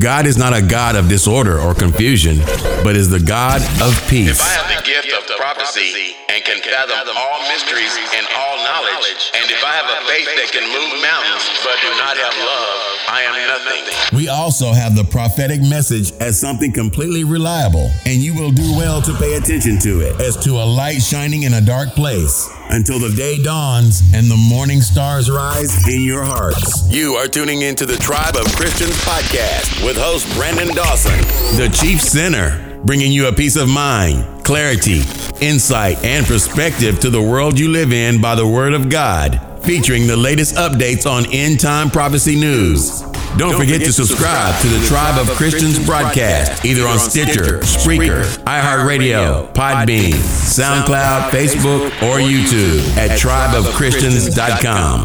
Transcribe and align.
God 0.00 0.24
is 0.24 0.40
not 0.40 0.56
a 0.56 0.64
God 0.64 0.96
of 0.96 1.12
disorder 1.12 1.60
or 1.60 1.76
confusion, 1.76 2.40
but 2.80 2.96
is 2.96 3.12
the 3.12 3.20
God 3.20 3.60
of 3.84 3.92
peace. 4.08 4.32
If 4.32 4.40
I 4.40 4.48
have 4.56 4.72
the 4.72 4.80
gift 4.80 5.12
of 5.12 5.28
prophecy 5.36 6.16
and 6.32 6.40
can 6.40 6.56
fathom 6.64 7.12
all 7.20 7.40
mysteries 7.52 7.92
and 8.16 8.24
all 8.32 8.56
knowledge, 8.64 9.28
and 9.36 9.44
if 9.52 9.60
I 9.60 9.76
have 9.76 9.84
a 9.92 10.00
faith 10.08 10.24
that 10.40 10.56
can 10.56 10.64
move 10.72 11.04
mountains 11.04 11.44
but 11.60 11.76
do 11.84 11.92
not 12.00 12.16
have 12.16 12.32
love, 12.32 12.80
I 13.12 13.22
am 13.22 13.48
nothing. 13.48 14.16
We 14.16 14.28
also 14.28 14.72
have 14.72 14.94
the 14.94 15.02
prophetic 15.02 15.60
message 15.60 16.12
as 16.20 16.38
something 16.38 16.70
completely 16.70 17.24
reliable, 17.24 17.90
and 18.06 18.22
you 18.22 18.34
will 18.34 18.52
do 18.52 18.70
well 18.76 19.02
to 19.02 19.12
pay 19.14 19.34
attention 19.34 19.80
to 19.80 20.00
it 20.00 20.20
as 20.20 20.36
to 20.44 20.50
a 20.52 20.64
light 20.64 21.02
shining 21.02 21.42
in 21.42 21.54
a 21.54 21.60
dark 21.60 21.88
place 21.90 22.48
until 22.70 23.00
the 23.00 23.12
day 23.16 23.42
dawns 23.42 24.02
and 24.14 24.30
the 24.30 24.36
morning 24.36 24.80
stars 24.80 25.28
rise 25.28 25.88
in 25.88 26.02
your 26.02 26.22
hearts. 26.22 26.88
You 26.88 27.14
are 27.14 27.26
tuning 27.26 27.62
into 27.62 27.84
the 27.84 27.96
Tribe 27.96 28.36
of 28.36 28.44
Christians 28.54 28.96
podcast 29.04 29.84
with 29.84 29.96
host 29.96 30.32
Brandon 30.36 30.72
Dawson, 30.72 31.18
the 31.56 31.68
chief 31.74 32.00
sinner, 32.00 32.80
bringing 32.84 33.10
you 33.10 33.26
a 33.26 33.32
peace 33.32 33.56
of 33.56 33.68
mind, 33.68 34.44
clarity, 34.44 35.02
insight, 35.40 36.04
and 36.04 36.24
perspective 36.26 37.00
to 37.00 37.10
the 37.10 37.20
world 37.20 37.58
you 37.58 37.70
live 37.70 37.92
in 37.92 38.20
by 38.20 38.36
the 38.36 38.46
word 38.46 38.72
of 38.72 38.88
God, 38.88 39.40
featuring 39.62 40.06
the 40.06 40.16
latest 40.16 40.56
updates 40.56 41.10
on 41.10 41.26
end 41.32 41.60
time 41.60 41.90
prophecy 41.90 42.36
news. 42.36 43.02
Don't, 43.36 43.56
forget, 43.56 43.80
to 43.82 43.92
subscribe 43.92 44.60
to 44.60 44.68
the 44.68 44.84
Tribe 44.86 45.16
of 45.20 45.28
Christians 45.36 45.78
broadcast, 45.86 46.64
either 46.64 46.86
on 46.86 46.98
Stitcher, 46.98 47.60
Spreaker, 47.60 48.24
iHeartRadio, 48.44 49.52
Podbean, 49.54 50.14
SoundCloud, 50.14 51.30
Facebook, 51.30 51.86
or 52.02 52.18
YouTube 52.18 52.80
at 52.96 53.18
tribeofchristians.com. 53.18 55.02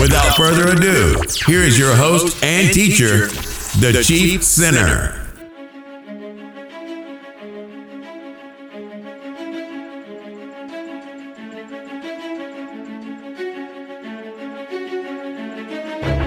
Without 0.00 0.36
further 0.36 0.72
ado, 0.72 1.22
here 1.46 1.62
is 1.62 1.78
your 1.78 1.94
host 1.94 2.42
and 2.42 2.74
teacher, 2.74 3.28
the 3.78 4.02
Chief 4.04 4.42
Sinner. 4.42 5.27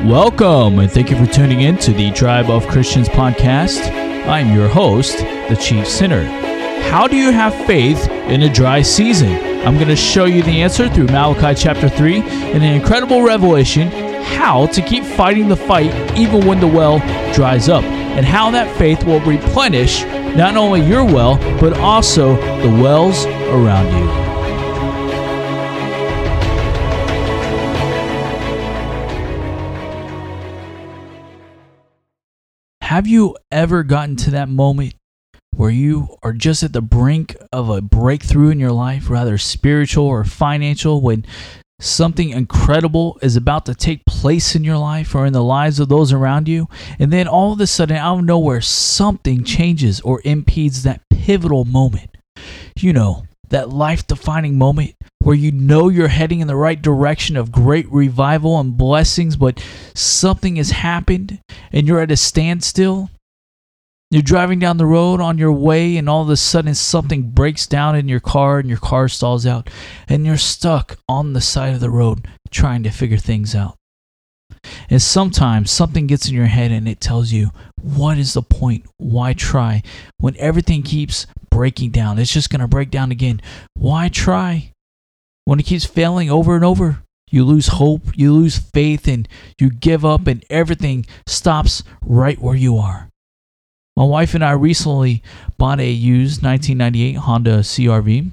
Welcome, 0.06 0.80
and 0.80 0.92
thank 0.92 1.12
you 1.12 1.16
for 1.16 1.32
tuning 1.32 1.62
in 1.62 1.78
to 1.78 1.94
the 1.94 2.10
Tribe 2.12 2.50
of 2.50 2.68
Christians 2.68 3.08
podcast. 3.08 3.88
I'm 4.26 4.52
your 4.52 4.68
host, 4.68 5.20
the 5.20 5.56
Chief 5.62 5.88
Sinner. 5.88 6.24
How 6.90 7.08
do 7.08 7.16
you 7.16 7.30
have 7.30 7.54
faith 7.68 8.10
in 8.10 8.42
a 8.42 8.52
dry 8.52 8.82
season? 8.82 9.32
I'm 9.64 9.76
going 9.76 9.90
to 9.90 9.96
show 9.96 10.26
you 10.26 10.42
the 10.42 10.64
answer 10.64 10.90
through 10.90 11.06
Malachi 11.06 11.54
chapter 11.54 11.88
3 11.88 12.16
in 12.16 12.24
an 12.24 12.64
incredible 12.64 13.22
revelation 13.22 13.92
how 14.24 14.66
to 14.68 14.82
keep 14.82 15.04
fighting 15.04 15.48
the 15.48 15.56
fight 15.56 15.94
even 16.18 16.48
when 16.48 16.60
the 16.60 16.68
well 16.68 16.98
dries 17.36 17.70
up, 17.70 17.84
and 17.84 18.26
how 18.26 18.50
that 18.50 18.76
faith 18.80 19.04
will 19.04 19.20
replenish 19.20 20.04
not 20.36 20.58
only 20.58 20.82
your 20.82 21.06
well, 21.06 21.38
but 21.60 21.78
also 21.78 22.38
the 22.64 22.82
wells 22.82 23.28
around 23.28 23.96
you. 23.96 24.31
Have 32.92 33.08
you 33.08 33.38
ever 33.53 33.84
gotten 33.84 34.17
to 34.17 34.31
that 34.31 34.50
moment 34.50 34.95
where 35.56 35.70
you 35.70 36.17
are 36.23 36.34
just 36.34 36.61
at 36.61 36.73
the 36.73 36.81
brink 36.81 37.38
of 37.53 37.70
a 37.70 37.80
breakthrough 37.81 38.50
in 38.50 38.59
your 38.59 38.73
life, 38.73 39.09
rather 39.09 39.38
spiritual 39.38 40.06
or 40.06 40.25
financial, 40.25 41.00
when 41.00 41.23
something 41.80 42.31
incredible 42.31 43.17
is 43.22 43.38
about 43.38 43.66
to 43.67 43.75
take 43.75 44.03
place 44.06 44.58
in 44.58 44.66
your 44.66 44.78
life 44.78 45.16
or 45.16 45.25
in 45.25 45.31
the 45.31 45.42
lives 45.42 45.80
of 45.80 45.88
those 45.88 46.11
around 46.11 46.50
you, 46.50 46.67
and 47.00 47.14
then 47.14 47.30
all 47.30 47.53
of 47.53 47.61
a 47.61 47.67
sudden, 47.67 47.95
out 47.95 48.20
of 48.20 48.25
nowhere, 48.25 48.59
something 48.59 49.45
changes 49.45 50.02
or 50.02 50.22
impedes 50.26 50.83
that 50.83 51.00
pivotal 51.09 51.64
moment? 51.64 52.17
You 52.76 52.92
know, 52.92 53.23
that 53.52 53.70
life 53.70 54.08
defining 54.08 54.58
moment 54.58 54.96
where 55.20 55.36
you 55.36 55.52
know 55.52 55.88
you're 55.88 56.08
heading 56.08 56.39
in 56.39 56.48
the 56.48 56.56
right 56.56 56.82
direction 56.82 57.38
of 57.38 57.52
great 57.52 57.89
revival 57.92 58.60
and 58.60 58.78
blessings, 58.78 59.36
but 59.36 59.64
something 59.94 60.56
has 60.56 60.72
happened 60.72 61.39
and 61.72 61.88
you're 61.88 62.02
at 62.02 62.11
a 62.11 62.17
standstill. 62.17 63.10
You're 64.10 64.22
driving 64.22 64.60
down 64.60 64.76
the 64.76 64.86
road 64.86 65.22
on 65.22 65.38
your 65.38 65.54
way, 65.54 65.95
and 65.95 66.10
all 66.10 66.22
of 66.22 66.30
a 66.30 66.36
sudden 66.36 66.76
something 66.76 67.32
breaks 67.32 67.66
down 67.66 67.95
in 67.95 68.10
your 68.10 68.20
car 68.20 68.60
and 68.60 68.67
your 68.67 68.78
car 68.78 69.08
stalls 69.08 69.45
out, 69.45 69.70
and 70.10 70.26
you're 70.26 70.36
stuck 70.36 70.98
on 71.08 71.32
the 71.32 71.40
side 71.40 71.73
of 71.73 71.80
the 71.80 71.90
road 71.90 72.28
trying 72.50 72.84
to 72.84 72.90
figure 72.90 73.17
things 73.17 73.56
out. 73.56 73.78
And 74.90 75.02
sometimes 75.02 75.72
something 75.72 76.08
gets 76.08 76.28
in 76.28 76.36
your 76.36 76.48
head 76.48 76.72
and 76.72 76.90
it 76.90 77.00
tells 77.00 77.32
you, 77.32 77.52
what 77.83 78.17
is 78.17 78.33
the 78.33 78.42
point? 78.42 78.86
Why 78.97 79.33
try? 79.33 79.83
When 80.17 80.36
everything 80.37 80.83
keeps 80.83 81.27
breaking 81.49 81.92
down, 81.92 82.19
it's 82.19 82.33
just 82.33 82.49
going 82.49 82.61
to 82.61 82.67
break 82.67 82.92
down 82.92 83.11
again. 83.11 83.42
Why 83.73 84.09
try? 84.09 84.71
When 85.45 85.59
it 85.59 85.65
keeps 85.65 85.86
failing 85.86 86.30
over 86.30 86.55
and 86.55 86.64
over, 86.64 87.03
you 87.30 87.43
lose 87.45 87.67
hope, 87.67 88.02
you 88.15 88.33
lose 88.33 88.58
faith, 88.58 89.08
and 89.08 89.27
you 89.59 89.69
give 89.69 90.05
up, 90.05 90.27
and 90.27 90.43
everything 90.49 91.05
stops 91.25 91.83
right 92.03 92.39
where 92.39 92.55
you 92.55 92.77
are. 92.77 93.09
My 93.95 94.03
wife 94.03 94.33
and 94.36 94.43
I 94.43 94.52
recently 94.52 95.23
bought 95.58 95.80
a 95.80 95.89
used 95.89 96.43
1998 96.43 97.17
Honda 97.17 97.59
CRV 97.59 98.31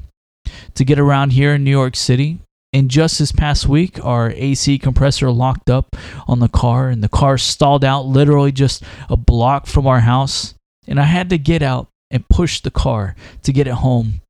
to 0.74 0.84
get 0.84 0.98
around 0.98 1.30
here 1.32 1.54
in 1.54 1.64
New 1.64 1.70
York 1.70 1.96
City. 1.96 2.38
And 2.72 2.90
just 2.90 3.18
this 3.18 3.32
past 3.32 3.66
week, 3.66 4.04
our 4.04 4.30
AC 4.30 4.78
compressor 4.78 5.30
locked 5.30 5.70
up 5.70 5.96
on 6.26 6.40
the 6.40 6.48
car, 6.48 6.90
and 6.90 7.02
the 7.02 7.08
car 7.08 7.38
stalled 7.38 7.84
out 7.84 8.06
literally 8.06 8.52
just 8.52 8.82
a 9.08 9.16
block 9.16 9.66
from 9.66 9.86
our 9.86 10.00
house. 10.00 10.54
And 10.86 11.00
I 11.00 11.04
had 11.04 11.30
to 11.30 11.38
get 11.38 11.62
out 11.62 11.88
and 12.10 12.28
push 12.28 12.60
the 12.60 12.70
car 12.70 13.16
to 13.42 13.52
get 13.52 13.66
it 13.66 13.74
home 13.74 14.20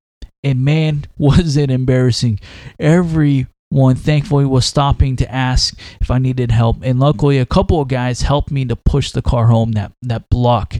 and 0.43 0.65
man, 0.65 1.05
was 1.19 1.57
it 1.57 1.71
embarrassing. 1.71 2.41
Everyone 2.79 3.95
thankfully 3.95 4.45
was 4.45 4.67
stopping 4.67 5.17
to 5.17 5.33
ask 5.33 5.79
if 6.01 6.11
I 6.11 6.19
needed 6.19 6.51
help. 6.51 6.79
And 6.83 6.99
luckily, 6.99 7.39
a 7.39 7.47
couple 7.47 7.81
of 7.81 7.89
guys 7.89 8.23
helped 8.23 8.51
me 8.51 8.65
to 8.67 8.77
push 8.77 9.11
the 9.11 9.23
car 9.23 9.47
home 9.47 9.73
that, 9.73 9.93
that 10.03 10.29
block. 10.31 10.77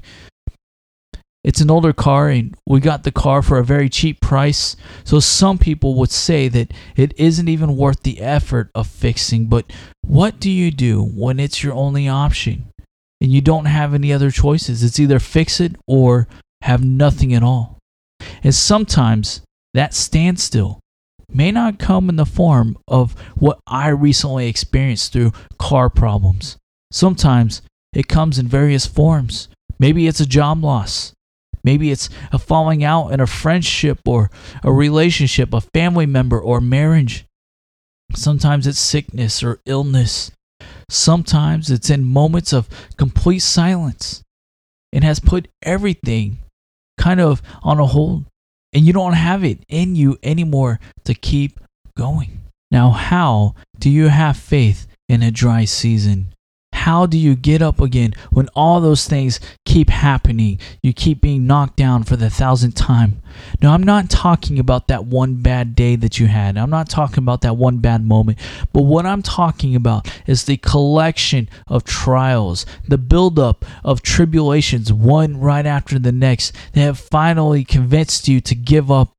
It's 1.45 1.61
an 1.61 1.71
older 1.71 1.93
car, 1.93 2.29
and 2.29 2.57
we 2.67 2.81
got 2.81 3.05
the 3.05 3.13
car 3.13 3.43
for 3.43 3.59
a 3.59 3.65
very 3.65 3.89
cheap 3.89 4.21
price. 4.21 4.77
So, 5.05 5.21
some 5.21 5.57
people 5.57 5.95
would 5.95 6.11
say 6.11 6.49
that 6.49 6.73
it 6.97 7.15
isn't 7.17 7.49
even 7.49 7.77
worth 7.77 8.03
the 8.03 8.21
effort 8.21 8.71
of 8.75 8.87
fixing. 8.87 9.47
But 9.47 9.73
what 10.03 10.41
do 10.41 10.51
you 10.51 10.71
do 10.71 11.03
when 11.03 11.39
it's 11.39 11.63
your 11.63 11.75
only 11.75 12.09
option 12.09 12.67
and 13.21 13.31
you 13.31 13.41
don't 13.41 13.67
have 13.67 13.95
any 13.95 14.13
other 14.13 14.31
choices? 14.31 14.83
It's 14.83 14.99
either 14.99 15.21
fix 15.21 15.61
it 15.61 15.77
or 15.87 16.27
have 16.63 16.85
nothing 16.85 17.33
at 17.35 17.43
all. 17.43 17.79
And 18.43 18.55
sometimes 18.55 19.43
that 19.75 19.95
standstill 19.95 20.81
may 21.33 21.53
not 21.53 21.79
come 21.79 22.09
in 22.09 22.17
the 22.17 22.27
form 22.27 22.77
of 22.89 23.15
what 23.37 23.61
I 23.67 23.89
recently 23.89 24.49
experienced 24.49 25.13
through 25.13 25.33
car 25.59 25.91
problems. 25.91 26.57
Sometimes 26.91 27.63
it 27.93 28.09
comes 28.09 28.39
in 28.39 28.49
various 28.49 28.87
forms. 28.87 29.49
Maybe 29.79 30.07
it's 30.07 30.21
a 30.21 30.27
job 30.27 30.65
loss. 30.65 31.13
Maybe 31.65 31.91
it's 31.91 32.09
a 32.33 32.39
falling 32.39 32.85
out 32.85 33.09
in 33.09 33.21
a 33.21 33.27
friendship 33.27 34.01
or 34.07 34.31
a 34.63 34.73
relationship, 34.73 35.53
a 35.53 35.61
family 35.61 36.07
member 36.07 36.41
or 36.41 36.61
marriage. 36.61 37.27
Sometimes 38.15 38.67
it's 38.67 38.79
sickness 38.79 39.43
or 39.43 39.61
illness. 39.67 40.31
Sometimes 40.89 41.71
it's 41.71 41.91
in 41.91 42.05
moments 42.05 42.53
of 42.53 42.69
complete 42.97 43.41
silence. 43.41 44.23
It 44.93 45.03
has 45.03 45.21
put 45.21 45.49
everything 45.63 46.39
kind 46.99 47.21
of 47.21 47.43
on 47.63 47.79
a 47.79 47.87
hold 47.87 48.25
and 48.73 48.87
you 48.87 48.93
don't 48.93 49.15
have 49.15 49.45
it 49.45 49.65
in 49.69 49.95
you 49.95 50.19
anymore 50.23 50.81
to 51.05 51.15
keep 51.15 51.61
going. 51.97 52.41
Now, 52.71 52.91
how 52.91 53.55
do 53.79 53.91
you 53.91 54.09
have 54.09 54.37
faith 54.37 54.87
in 55.09 55.23
a 55.23 55.31
dry 55.31 55.65
season? 55.65 56.35
How 56.89 57.05
do 57.05 57.19
you 57.19 57.35
get 57.35 57.61
up 57.61 57.83
again 57.83 58.15
when 58.31 58.49
all 58.57 58.81
those 58.81 59.07
things 59.07 59.41
keep 59.67 59.91
happening? 59.91 60.59
You 60.83 60.95
keep 60.95 61.21
being 61.21 61.47
knocked 61.47 61.77
down 61.77 62.05
for 62.05 62.17
the 62.17 62.31
thousandth 62.31 62.77
time. 62.77 63.21
Now, 63.61 63.75
I'm 63.75 63.83
not 63.83 64.09
talking 64.09 64.59
about 64.59 64.89
that 64.89 65.05
one 65.05 65.43
bad 65.43 65.77
day 65.77 65.97
that 65.97 66.19
you 66.19 66.29
had. 66.29 66.57
I'm 66.57 66.71
not 66.71 66.89
talking 66.89 67.19
about 67.19 67.43
that 67.43 67.59
one 67.59 67.77
bad 67.77 68.07
moment. 68.07 68.39
But 68.73 68.85
what 68.85 69.05
I'm 69.05 69.21
talking 69.21 69.77
about 69.77 70.11
is 70.27 70.45
the 70.45 70.57
collection 70.57 71.51
of 71.67 71.85
trials, 71.85 72.65
the 72.89 72.97
buildup 72.97 73.67
of 73.85 74.01
tribulations, 74.01 74.91
one 74.91 75.39
right 75.39 75.67
after 75.67 75.99
the 75.99 76.11
next, 76.11 76.57
that 76.73 76.81
have 76.81 76.99
finally 76.99 77.65
convinced 77.65 78.29
you 78.29 78.41
to 78.41 78.55
give 78.55 78.91
up 78.91 79.18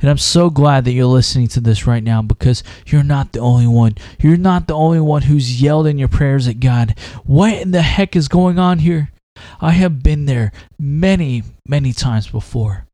and 0.00 0.10
I'm 0.10 0.18
so 0.18 0.50
glad 0.50 0.84
that 0.84 0.92
you're 0.92 1.06
listening 1.06 1.48
to 1.48 1.60
this 1.60 1.86
right 1.86 2.02
now 2.02 2.22
because 2.22 2.62
you're 2.86 3.02
not 3.02 3.32
the 3.32 3.40
only 3.40 3.66
one. 3.66 3.96
You're 4.20 4.36
not 4.36 4.66
the 4.66 4.74
only 4.74 5.00
one 5.00 5.22
who's 5.22 5.60
yelled 5.60 5.86
in 5.86 5.98
your 5.98 6.08
prayers 6.08 6.48
at 6.48 6.60
God. 6.60 6.94
What 7.24 7.54
in 7.54 7.70
the 7.70 7.82
heck 7.82 8.16
is 8.16 8.28
going 8.28 8.58
on 8.58 8.78
here? 8.80 9.10
I 9.60 9.72
have 9.72 10.02
been 10.02 10.26
there 10.26 10.52
many, 10.78 11.42
many 11.66 11.92
times 11.92 12.28
before. 12.28 12.86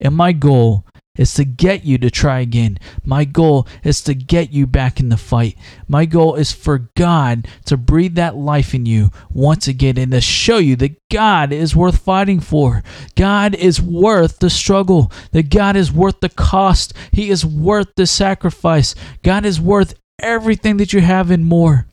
And 0.00 0.14
my 0.14 0.32
goal 0.32 0.84
is 1.16 1.34
to 1.34 1.44
get 1.44 1.84
you 1.84 1.98
to 1.98 2.10
try 2.10 2.40
again. 2.40 2.78
My 3.04 3.24
goal 3.24 3.66
is 3.82 4.02
to 4.02 4.14
get 4.14 4.52
you 4.52 4.66
back 4.66 5.00
in 5.00 5.08
the 5.08 5.16
fight. 5.16 5.56
My 5.88 6.04
goal 6.04 6.34
is 6.34 6.52
for 6.52 6.90
God 6.96 7.48
to 7.66 7.76
breathe 7.76 8.14
that 8.14 8.36
life 8.36 8.74
in 8.74 8.86
you 8.86 9.10
once 9.30 9.68
again 9.68 9.98
and 9.98 10.12
to 10.12 10.20
show 10.20 10.58
you 10.58 10.76
that 10.76 10.96
God 11.10 11.52
is 11.52 11.76
worth 11.76 11.98
fighting 11.98 12.40
for. 12.40 12.82
God 13.14 13.54
is 13.54 13.80
worth 13.80 14.38
the 14.38 14.50
struggle. 14.50 15.12
That 15.32 15.50
God 15.50 15.76
is 15.76 15.92
worth 15.92 16.20
the 16.20 16.28
cost. 16.28 16.92
He 17.12 17.30
is 17.30 17.44
worth 17.44 17.94
the 17.96 18.06
sacrifice. 18.06 18.94
God 19.22 19.44
is 19.44 19.60
worth 19.60 19.94
everything 20.20 20.76
that 20.78 20.92
you 20.92 21.00
have 21.00 21.30
and 21.30 21.44
more. 21.44 21.86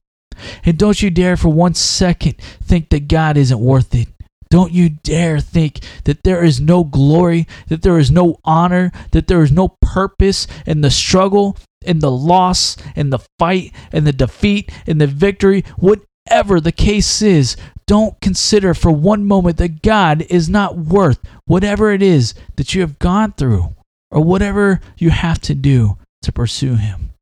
And 0.65 0.77
don't 0.77 1.01
you 1.01 1.09
dare 1.09 1.37
for 1.37 1.49
one 1.49 1.73
second 1.73 2.35
think 2.63 2.89
that 2.89 3.07
God 3.07 3.37
isn't 3.37 3.59
worth 3.59 3.93
it. 3.93 4.07
Don't 4.53 4.71
you 4.71 4.89
dare 4.89 5.39
think 5.39 5.79
that 6.03 6.21
there 6.21 6.43
is 6.43 6.61
no 6.61 6.83
glory, 6.83 7.47
that 7.69 7.81
there 7.81 7.97
is 7.97 8.11
no 8.11 8.37
honor, 8.45 8.91
that 9.09 9.25
there 9.25 9.41
is 9.41 9.51
no 9.51 9.69
purpose 9.81 10.45
in 10.67 10.81
the 10.81 10.91
struggle, 10.91 11.57
in 11.81 12.01
the 12.01 12.11
loss, 12.11 12.77
in 12.95 13.09
the 13.09 13.17
fight, 13.39 13.73
in 13.91 14.03
the 14.03 14.13
defeat, 14.13 14.71
in 14.85 14.99
the 14.99 15.07
victory, 15.07 15.65
whatever 15.77 16.61
the 16.61 16.71
case 16.71 17.19
is. 17.23 17.57
Don't 17.87 18.21
consider 18.21 18.75
for 18.75 18.91
one 18.91 19.25
moment 19.25 19.57
that 19.57 19.81
God 19.81 20.21
is 20.29 20.47
not 20.47 20.77
worth 20.77 21.17
whatever 21.45 21.91
it 21.91 22.03
is 22.03 22.35
that 22.57 22.75
you 22.75 22.81
have 22.81 22.99
gone 22.99 23.31
through 23.31 23.75
or 24.11 24.21
whatever 24.21 24.81
you 24.99 25.09
have 25.09 25.41
to 25.41 25.55
do 25.55 25.97
to 26.21 26.31
pursue 26.31 26.75
Him. 26.75 27.13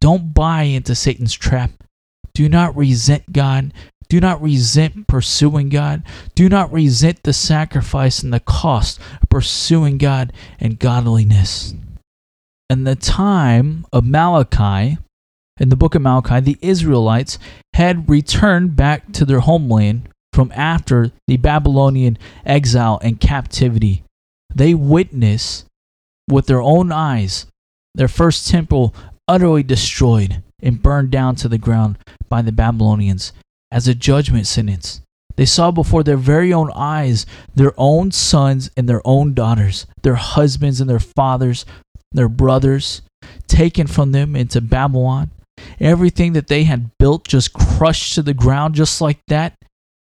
Don't 0.00 0.34
buy 0.34 0.62
into 0.62 0.96
Satan's 0.96 1.34
trap. 1.34 1.70
Do 2.34 2.48
not 2.48 2.76
resent 2.76 3.32
God. 3.32 3.72
Do 4.12 4.20
not 4.20 4.42
resent 4.42 5.06
pursuing 5.06 5.70
God. 5.70 6.02
Do 6.34 6.50
not 6.50 6.70
resent 6.70 7.22
the 7.22 7.32
sacrifice 7.32 8.22
and 8.22 8.30
the 8.30 8.40
cost 8.40 9.00
of 9.22 9.30
pursuing 9.30 9.96
God 9.96 10.34
and 10.60 10.78
godliness. 10.78 11.72
In 12.68 12.84
the 12.84 12.94
time 12.94 13.86
of 13.90 14.04
Malachi, 14.04 14.98
in 15.58 15.70
the 15.70 15.76
book 15.76 15.94
of 15.94 16.02
Malachi, 16.02 16.40
the 16.40 16.58
Israelites 16.60 17.38
had 17.72 18.10
returned 18.10 18.76
back 18.76 19.12
to 19.12 19.24
their 19.24 19.40
homeland 19.40 20.10
from 20.34 20.52
after 20.54 21.10
the 21.26 21.38
Babylonian 21.38 22.18
exile 22.44 23.00
and 23.02 23.18
captivity. 23.18 24.04
They 24.54 24.74
witnessed 24.74 25.64
with 26.28 26.48
their 26.48 26.60
own 26.60 26.92
eyes 26.92 27.46
their 27.94 28.08
first 28.08 28.46
temple 28.46 28.94
utterly 29.26 29.62
destroyed 29.62 30.42
and 30.62 30.82
burned 30.82 31.10
down 31.10 31.34
to 31.36 31.48
the 31.48 31.56
ground 31.56 31.96
by 32.28 32.42
the 32.42 32.52
Babylonians 32.52 33.32
as 33.72 33.88
a 33.88 33.94
judgment 33.94 34.46
sentence. 34.46 35.00
They 35.36 35.46
saw 35.46 35.70
before 35.70 36.04
their 36.04 36.18
very 36.18 36.52
own 36.52 36.70
eyes 36.74 37.24
their 37.54 37.72
own 37.78 38.12
sons 38.12 38.70
and 38.76 38.88
their 38.88 39.00
own 39.04 39.32
daughters, 39.32 39.86
their 40.02 40.14
husbands 40.14 40.80
and 40.80 40.88
their 40.88 41.00
fathers, 41.00 41.64
their 42.12 42.28
brothers, 42.28 43.00
taken 43.48 43.86
from 43.86 44.12
them 44.12 44.36
into 44.36 44.60
Babylon. 44.60 45.30
Everything 45.80 46.34
that 46.34 46.48
they 46.48 46.64
had 46.64 46.90
built 46.98 47.26
just 47.26 47.54
crushed 47.54 48.14
to 48.14 48.22
the 48.22 48.34
ground 48.34 48.74
just 48.74 49.00
like 49.00 49.20
that. 49.28 49.54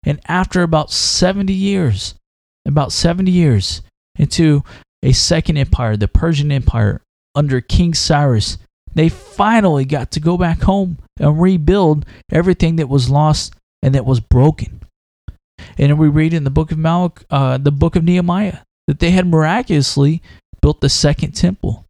And 0.05 0.21
after 0.27 0.63
about 0.63 0.91
70 0.91 1.51
years, 1.51 2.15
about 2.65 2.93
70 2.93 3.29
years 3.29 3.81
into 4.17 4.63
a 5.03 5.11
second 5.11 5.57
empire, 5.57 5.97
the 5.97 6.07
Persian 6.07 6.51
Empire, 6.51 7.01
under 7.35 7.61
King 7.61 7.93
Cyrus, 7.93 8.57
they 8.93 9.09
finally 9.09 9.85
got 9.85 10.11
to 10.11 10.19
go 10.19 10.37
back 10.37 10.61
home 10.61 10.97
and 11.19 11.41
rebuild 11.41 12.05
everything 12.31 12.77
that 12.77 12.89
was 12.89 13.09
lost 13.09 13.53
and 13.83 13.93
that 13.95 14.05
was 14.05 14.19
broken. 14.19 14.81
And 15.77 15.97
we 15.99 16.07
read 16.07 16.33
in 16.33 16.43
the 16.43 16.49
book 16.49 16.71
of 16.71 16.77
Malach, 16.77 17.23
uh, 17.29 17.57
the 17.57 17.71
book 17.71 17.95
of 17.95 18.03
Nehemiah, 18.03 18.59
that 18.87 18.99
they 18.99 19.11
had 19.11 19.27
miraculously 19.27 20.21
built 20.61 20.81
the 20.81 20.89
second 20.89 21.33
temple. 21.33 21.85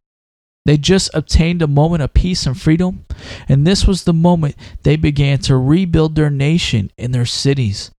They 0.66 0.76
just 0.76 1.10
obtained 1.14 1.62
a 1.62 1.66
moment 1.66 2.02
of 2.02 2.12
peace 2.12 2.46
and 2.46 2.60
freedom, 2.60 3.06
and 3.48 3.66
this 3.66 3.86
was 3.86 4.04
the 4.04 4.12
moment 4.12 4.56
they 4.82 4.96
began 4.96 5.38
to 5.40 5.56
rebuild 5.56 6.14
their 6.14 6.30
nation 6.30 6.92
and 6.98 7.14
their 7.14 7.24
cities. 7.24 7.90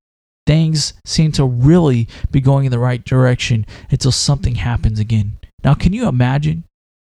Things 0.45 0.93
seem 1.05 1.31
to 1.33 1.45
really 1.45 2.07
be 2.31 2.39
going 2.39 2.65
in 2.65 2.71
the 2.71 2.79
right 2.79 3.03
direction 3.03 3.65
until 3.89 4.11
something 4.11 4.55
happens 4.55 4.99
again. 4.99 5.37
Now, 5.63 5.73
can 5.73 5.93
you 5.93 6.07
imagine 6.07 6.63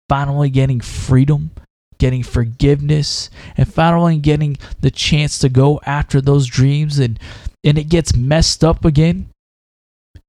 finally 0.09 0.51
getting 0.51 0.81
freedom 0.81 1.51
getting 1.99 2.23
forgiveness, 2.23 3.31
and 3.57 3.73
finally 3.73 4.19
getting 4.19 4.57
the 4.81 4.91
chance 4.91 5.39
to 5.39 5.49
go 5.49 5.81
after 5.85 6.21
those 6.21 6.47
dreams 6.47 6.99
and, 6.99 7.19
and 7.65 7.79
it 7.79 7.89
gets 7.89 8.17
messed 8.17 8.63
up 8.65 8.85
again. 8.85 9.29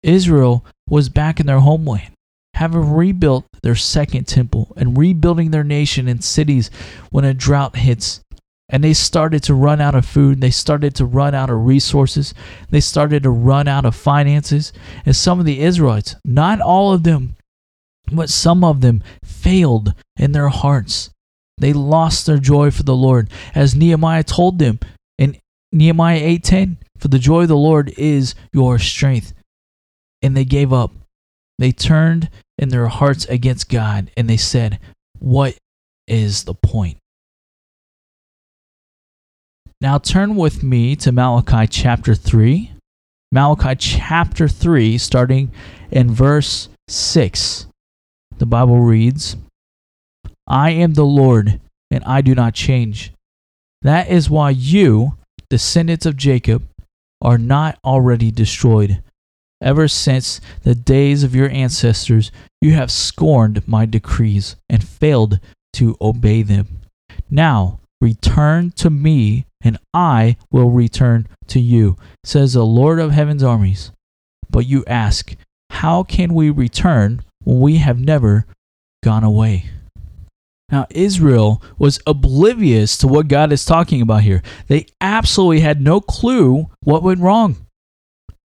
Israel 0.03 0.65
was 0.89 1.09
back 1.09 1.39
in 1.39 1.45
their 1.45 1.59
homeland, 1.59 2.11
having 2.53 2.93
rebuilt 2.93 3.45
their 3.63 3.75
second 3.75 4.27
temple 4.27 4.73
and 4.77 4.97
rebuilding 4.97 5.51
their 5.51 5.63
nation 5.63 6.07
and 6.07 6.23
cities 6.23 6.69
when 7.09 7.25
a 7.25 7.33
drought 7.33 7.75
hits. 7.75 8.21
And 8.69 8.83
they 8.83 8.93
started 8.93 9.43
to 9.43 9.53
run 9.53 9.79
out 9.79 9.95
of 9.95 10.05
food. 10.05 10.41
They 10.41 10.51
started 10.51 10.93
to 10.95 11.05
run 11.05 11.33
out 11.33 11.49
of 11.49 11.65
resources. 11.65 12.33
They 12.69 12.81
started 12.81 13.23
to 13.23 13.29
run 13.29 13.67
out 13.67 13.85
of 13.85 13.95
finances. 13.95 14.73
And 15.05 15.15
some 15.15 15.39
of 15.39 15.45
the 15.45 15.61
Israelites, 15.61 16.15
not 16.25 16.59
all 16.59 16.93
of 16.93 17.03
them, 17.03 17.37
but 18.11 18.29
some 18.29 18.63
of 18.63 18.81
them 18.81 19.03
failed 19.23 19.93
in 20.17 20.33
their 20.33 20.49
hearts. 20.49 21.09
They 21.57 21.73
lost 21.73 22.25
their 22.25 22.37
joy 22.37 22.71
for 22.71 22.83
the 22.83 22.95
Lord, 22.95 23.29
as 23.55 23.75
Nehemiah 23.75 24.23
told 24.23 24.59
them 24.59 24.79
in 25.17 25.37
Nehemiah 25.71 26.21
8:10, 26.21 26.77
"For 26.97 27.07
the 27.07 27.19
joy 27.19 27.43
of 27.43 27.47
the 27.47 27.57
Lord 27.57 27.89
is 27.97 28.35
your 28.53 28.77
strength." 28.79 29.33
And 30.21 30.35
they 30.35 30.45
gave 30.45 30.71
up. 30.71 30.91
They 31.57 31.71
turned 31.71 32.29
in 32.57 32.69
their 32.69 32.87
hearts 32.87 33.25
against 33.25 33.69
God, 33.69 34.11
and 34.15 34.29
they 34.29 34.37
said, 34.37 34.79
"What 35.19 35.57
is 36.07 36.43
the 36.43 36.53
point?" 36.53 36.97
Now 39.81 39.97
turn 39.97 40.35
with 40.35 40.63
me 40.63 40.95
to 40.97 41.11
Malachi 41.11 41.67
chapter 41.67 42.15
3. 42.15 42.71
Malachi 43.31 43.75
chapter 43.75 44.47
3, 44.47 44.97
starting 44.97 45.51
in 45.91 46.11
verse 46.11 46.69
6. 46.87 47.67
The 48.37 48.45
Bible 48.45 48.79
reads, 48.79 49.35
I 50.47 50.71
am 50.71 50.93
the 50.93 51.05
Lord, 51.05 51.59
and 51.91 52.03
I 52.05 52.21
do 52.21 52.33
not 52.33 52.53
change. 52.53 53.11
That 53.81 54.09
is 54.09 54.29
why 54.29 54.51
you, 54.51 55.17
descendants 55.49 56.05
of 56.05 56.15
Jacob, 56.15 56.67
are 57.21 57.37
not 57.37 57.77
already 57.83 58.31
destroyed. 58.31 59.01
Ever 59.61 59.87
since 59.87 60.39
the 60.63 60.75
days 60.75 61.23
of 61.23 61.35
your 61.35 61.49
ancestors, 61.49 62.31
you 62.61 62.73
have 62.73 62.91
scorned 62.91 63.67
my 63.67 63.85
decrees 63.85 64.55
and 64.69 64.87
failed 64.87 65.39
to 65.73 65.97
obey 65.99 66.43
them. 66.43 66.81
Now, 67.29 67.79
return 67.99 68.71
to 68.77 68.89
me, 68.89 69.45
and 69.61 69.77
I 69.93 70.37
will 70.51 70.69
return 70.69 71.27
to 71.47 71.59
you, 71.59 71.97
says 72.23 72.53
the 72.53 72.65
Lord 72.65 72.99
of 72.99 73.11
heaven's 73.11 73.43
armies. 73.43 73.91
But 74.49 74.67
you 74.67 74.85
ask, 74.85 75.35
How 75.71 76.03
can 76.03 76.33
we 76.33 76.49
return 76.49 77.23
when 77.43 77.59
we 77.59 77.77
have 77.77 77.99
never 77.99 78.45
gone 79.03 79.23
away? 79.23 79.65
Now, 80.69 80.85
Israel 80.89 81.61
was 81.77 81.99
oblivious 82.05 82.97
to 82.97 83.07
what 83.07 83.29
God 83.29 83.53
is 83.53 83.63
talking 83.63 84.01
about 84.01 84.23
here. 84.23 84.43
They 84.67 84.87
absolutely 84.99 85.61
had 85.61 85.81
no 85.81 86.01
clue 86.01 86.69
what 86.81 87.03
went 87.03 87.21
wrong. 87.21 87.67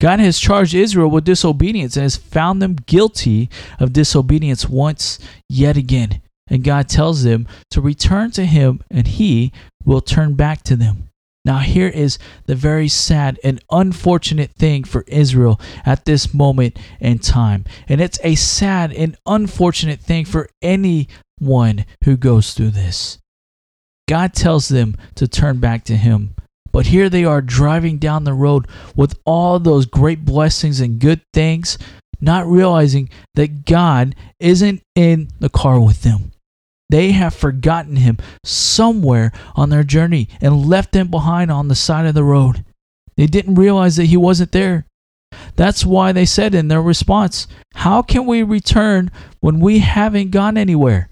God 0.00 0.18
has 0.18 0.40
charged 0.40 0.74
Israel 0.74 1.10
with 1.10 1.24
disobedience 1.24 1.96
and 1.96 2.02
has 2.02 2.16
found 2.16 2.60
them 2.60 2.74
guilty 2.74 3.48
of 3.78 3.92
disobedience 3.92 4.68
once 4.68 5.18
yet 5.48 5.76
again. 5.76 6.22
And 6.48 6.64
God 6.64 6.88
tells 6.88 7.22
them 7.22 7.46
to 7.70 7.80
return 7.80 8.32
to 8.32 8.44
Him 8.44 8.82
and 8.90 9.06
He 9.06 9.52
will 9.84 10.00
turn 10.00 10.34
back 10.34 10.62
to 10.64 10.74
them. 10.74 11.09
Now, 11.44 11.58
here 11.58 11.88
is 11.88 12.18
the 12.44 12.54
very 12.54 12.88
sad 12.88 13.40
and 13.42 13.64
unfortunate 13.70 14.52
thing 14.52 14.84
for 14.84 15.04
Israel 15.06 15.58
at 15.86 16.04
this 16.04 16.34
moment 16.34 16.78
in 17.00 17.18
time. 17.18 17.64
And 17.88 18.00
it's 18.00 18.20
a 18.22 18.34
sad 18.34 18.92
and 18.92 19.16
unfortunate 19.24 20.00
thing 20.00 20.26
for 20.26 20.50
anyone 20.60 21.86
who 22.04 22.16
goes 22.18 22.52
through 22.52 22.70
this. 22.70 23.18
God 24.06 24.34
tells 24.34 24.68
them 24.68 24.96
to 25.14 25.26
turn 25.26 25.60
back 25.60 25.84
to 25.84 25.96
Him. 25.96 26.34
But 26.72 26.86
here 26.86 27.08
they 27.08 27.24
are 27.24 27.40
driving 27.40 27.98
down 27.98 28.24
the 28.24 28.34
road 28.34 28.68
with 28.94 29.18
all 29.24 29.58
those 29.58 29.86
great 29.86 30.24
blessings 30.24 30.80
and 30.80 31.00
good 31.00 31.22
things, 31.32 31.78
not 32.20 32.46
realizing 32.46 33.08
that 33.34 33.64
God 33.64 34.14
isn't 34.38 34.82
in 34.94 35.28
the 35.40 35.48
car 35.48 35.80
with 35.80 36.02
them. 36.02 36.29
They 36.90 37.12
have 37.12 37.34
forgotten 37.34 37.96
Him 37.96 38.18
somewhere 38.44 39.30
on 39.54 39.70
their 39.70 39.84
journey 39.84 40.28
and 40.40 40.66
left 40.66 40.94
Him 40.94 41.08
behind 41.08 41.50
on 41.50 41.68
the 41.68 41.76
side 41.76 42.04
of 42.04 42.14
the 42.14 42.24
road. 42.24 42.64
They 43.16 43.26
didn't 43.26 43.54
realize 43.54 43.94
that 43.96 44.06
He 44.06 44.16
wasn't 44.16 44.50
there. 44.50 44.86
That's 45.54 45.86
why 45.86 46.10
they 46.10 46.26
said 46.26 46.52
in 46.52 46.66
their 46.66 46.82
response, 46.82 47.46
How 47.74 48.02
can 48.02 48.26
we 48.26 48.42
return 48.42 49.12
when 49.38 49.60
we 49.60 49.78
haven't 49.78 50.32
gone 50.32 50.58
anywhere? 50.58 51.08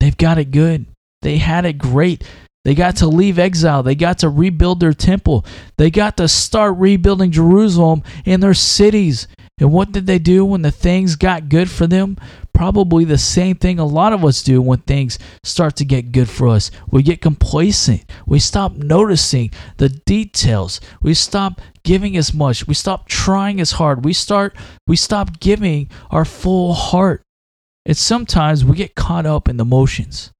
They've 0.00 0.16
got 0.16 0.38
it 0.38 0.52
good. 0.52 0.86
They 1.20 1.36
had 1.36 1.66
it 1.66 1.76
great. 1.76 2.24
They 2.64 2.74
got 2.74 2.96
to 2.96 3.08
leave 3.08 3.38
exile. 3.38 3.82
They 3.82 3.94
got 3.94 4.20
to 4.20 4.30
rebuild 4.30 4.80
their 4.80 4.94
temple. 4.94 5.44
They 5.76 5.90
got 5.90 6.16
to 6.16 6.28
start 6.28 6.76
rebuilding 6.78 7.30
Jerusalem 7.30 8.02
and 8.24 8.42
their 8.42 8.54
cities. 8.54 9.28
And 9.60 9.72
what 9.72 9.92
did 9.92 10.06
they 10.06 10.18
do 10.18 10.44
when 10.44 10.62
the 10.62 10.70
things 10.70 11.16
got 11.16 11.48
good 11.48 11.70
for 11.70 11.86
them? 11.86 12.16
Probably 12.52 13.04
the 13.04 13.18
same 13.18 13.56
thing 13.56 13.78
a 13.78 13.84
lot 13.84 14.12
of 14.12 14.24
us 14.24 14.42
do 14.42 14.60
when 14.60 14.80
things 14.80 15.18
start 15.42 15.76
to 15.76 15.84
get 15.84 16.12
good 16.12 16.28
for 16.28 16.48
us. 16.48 16.70
We 16.90 17.02
get 17.02 17.20
complacent. 17.20 18.04
We 18.26 18.38
stop 18.38 18.72
noticing 18.72 19.52
the 19.76 19.88
details. 19.88 20.80
We 21.00 21.14
stop 21.14 21.60
giving 21.84 22.16
as 22.16 22.34
much. 22.34 22.66
We 22.66 22.74
stop 22.74 23.08
trying 23.08 23.60
as 23.60 23.72
hard. 23.72 24.04
We 24.04 24.12
start 24.12 24.56
we 24.86 24.96
stop 24.96 25.40
giving 25.40 25.90
our 26.10 26.24
full 26.24 26.72
heart. 26.74 27.22
And 27.86 27.96
sometimes 27.96 28.64
we 28.64 28.76
get 28.76 28.94
caught 28.94 29.24
up 29.24 29.48
in 29.48 29.56
the 29.56 29.64
motions. 29.64 30.30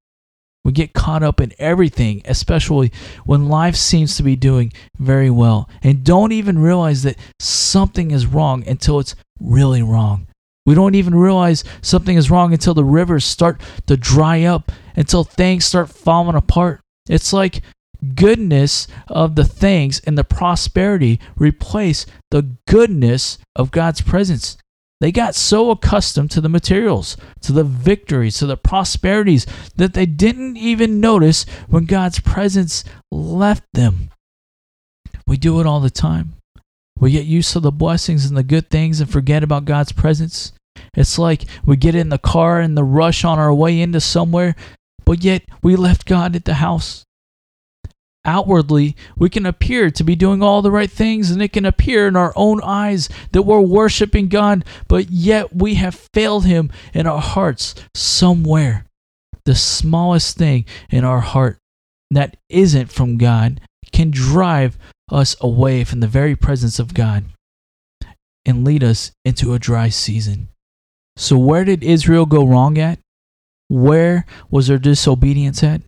We 0.68 0.72
get 0.72 0.92
caught 0.92 1.22
up 1.22 1.40
in 1.40 1.54
everything, 1.58 2.20
especially 2.26 2.92
when 3.24 3.48
life 3.48 3.74
seems 3.74 4.18
to 4.18 4.22
be 4.22 4.36
doing 4.36 4.70
very 4.98 5.30
well, 5.30 5.66
and 5.82 6.04
don't 6.04 6.30
even 6.30 6.58
realize 6.58 7.04
that 7.04 7.16
something 7.40 8.10
is 8.10 8.26
wrong 8.26 8.68
until 8.68 8.98
it's 8.98 9.14
really 9.40 9.82
wrong. 9.82 10.26
We 10.66 10.74
don't 10.74 10.94
even 10.94 11.14
realize 11.14 11.64
something 11.80 12.18
is 12.18 12.30
wrong 12.30 12.52
until 12.52 12.74
the 12.74 12.84
rivers 12.84 13.24
start 13.24 13.62
to 13.86 13.96
dry 13.96 14.42
up, 14.42 14.70
until 14.94 15.24
things 15.24 15.64
start 15.64 15.88
falling 15.88 16.36
apart. 16.36 16.82
It's 17.08 17.32
like 17.32 17.62
goodness 18.14 18.88
of 19.06 19.36
the 19.36 19.46
things 19.46 20.00
and 20.00 20.18
the 20.18 20.22
prosperity 20.24 21.18
replace 21.36 22.04
the 22.30 22.56
goodness 22.66 23.38
of 23.56 23.70
God's 23.70 24.02
presence. 24.02 24.58
They 25.00 25.12
got 25.12 25.36
so 25.36 25.70
accustomed 25.70 26.30
to 26.32 26.40
the 26.40 26.48
materials, 26.48 27.16
to 27.42 27.52
the 27.52 27.64
victories, 27.64 28.38
to 28.38 28.46
the 28.46 28.56
prosperities 28.56 29.46
that 29.76 29.94
they 29.94 30.06
didn't 30.06 30.56
even 30.56 31.00
notice 31.00 31.46
when 31.68 31.84
God's 31.84 32.18
presence 32.18 32.82
left 33.12 33.64
them. 33.72 34.10
We 35.26 35.36
do 35.36 35.60
it 35.60 35.66
all 35.66 35.80
the 35.80 35.90
time. 35.90 36.34
We 36.98 37.12
get 37.12 37.26
used 37.26 37.52
to 37.52 37.60
the 37.60 37.70
blessings 37.70 38.26
and 38.26 38.36
the 38.36 38.42
good 38.42 38.70
things 38.70 39.00
and 39.00 39.08
forget 39.08 39.44
about 39.44 39.66
God's 39.66 39.92
presence. 39.92 40.52
It's 40.96 41.18
like 41.18 41.44
we 41.64 41.76
get 41.76 41.94
in 41.94 42.08
the 42.08 42.18
car 42.18 42.60
and 42.60 42.76
the 42.76 42.84
rush 42.84 43.24
on 43.24 43.38
our 43.38 43.54
way 43.54 43.80
into 43.80 44.00
somewhere, 44.00 44.56
but 45.04 45.22
yet 45.22 45.44
we 45.62 45.76
left 45.76 46.06
God 46.06 46.34
at 46.34 46.44
the 46.44 46.54
house 46.54 47.04
outwardly, 48.24 48.96
we 49.16 49.30
can 49.30 49.46
appear 49.46 49.90
to 49.90 50.04
be 50.04 50.16
doing 50.16 50.42
all 50.42 50.62
the 50.62 50.70
right 50.70 50.90
things, 50.90 51.30
and 51.30 51.42
it 51.42 51.52
can 51.52 51.64
appear 51.64 52.06
in 52.08 52.16
our 52.16 52.32
own 52.36 52.60
eyes 52.62 53.08
that 53.32 53.42
we're 53.42 53.60
worshiping 53.60 54.28
God, 54.28 54.64
but 54.86 55.10
yet 55.10 55.54
we 55.54 55.74
have 55.74 56.08
failed 56.12 56.44
Him 56.44 56.70
in 56.92 57.06
our 57.06 57.20
hearts 57.20 57.74
somewhere. 57.94 58.84
The 59.44 59.54
smallest 59.54 60.36
thing 60.36 60.66
in 60.90 61.04
our 61.04 61.20
heart 61.20 61.58
that 62.10 62.36
isn't 62.48 62.92
from 62.92 63.16
God 63.16 63.60
can 63.92 64.10
drive 64.10 64.78
us 65.10 65.36
away 65.40 65.84
from 65.84 66.00
the 66.00 66.06
very 66.06 66.36
presence 66.36 66.78
of 66.78 66.94
God 66.94 67.24
and 68.44 68.64
lead 68.64 68.84
us 68.84 69.12
into 69.24 69.54
a 69.54 69.58
dry 69.58 69.88
season. 69.88 70.48
So, 71.16 71.36
where 71.36 71.64
did 71.64 71.82
Israel 71.82 72.26
go 72.26 72.46
wrong 72.46 72.78
at? 72.78 72.98
Where 73.68 74.24
was 74.50 74.68
their 74.68 74.78
disobedience 74.78 75.62
at? 75.62 75.82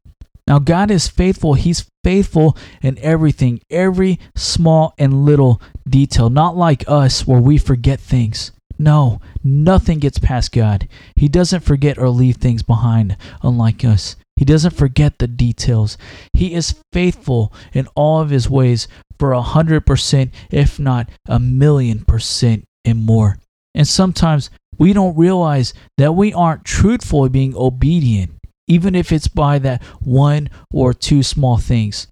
Now, 0.51 0.59
God 0.59 0.91
is 0.91 1.07
faithful. 1.07 1.55
He's 1.55 1.89
faithful 2.03 2.57
in 2.83 2.99
everything, 2.99 3.61
every 3.71 4.19
small 4.35 4.95
and 4.99 5.25
little 5.25 5.63
detail, 5.89 6.29
not 6.29 6.57
like 6.57 6.83
us 6.89 7.25
where 7.25 7.41
we 7.41 7.57
forget 7.57 8.01
things. 8.01 8.51
No, 8.77 9.21
nothing 9.45 10.01
gets 10.01 10.19
past 10.19 10.51
God. 10.51 10.89
He 11.15 11.29
doesn't 11.29 11.63
forget 11.63 11.99
or 11.99 12.09
leave 12.09 12.39
things 12.39 12.65
behind, 12.65 13.17
unlike 13.45 13.85
us. 13.85 14.17
He 14.35 14.45
doesn't 14.45 14.75
forget 14.75 15.21
the 15.21 15.29
details. 15.29 15.97
He 16.33 16.53
is 16.53 16.75
faithful 16.93 17.53
in 17.73 17.87
all 17.95 18.21
of 18.21 18.31
his 18.31 18.51
ways 18.51 18.89
for 19.21 19.31
a 19.31 19.43
hundred 19.43 19.87
percent, 19.87 20.35
if 20.51 20.81
not 20.81 21.09
a 21.29 21.39
million 21.39 22.05
percent 22.05 22.65
and 22.85 22.99
more. 22.99 23.39
And 23.73 23.87
sometimes 23.87 24.51
we 24.79 24.95
don't 24.95 25.17
realize 25.17 25.75
that 25.97 26.17
we 26.17 26.33
aren't 26.33 26.65
truthfully 26.65 27.29
being 27.29 27.55
obedient 27.55 28.33
even 28.71 28.95
if 28.95 29.11
it's 29.11 29.27
by 29.27 29.59
that 29.59 29.83
one 30.01 30.49
or 30.73 30.95
two 30.95 31.25
small 31.25 31.59
things. 31.59 32.07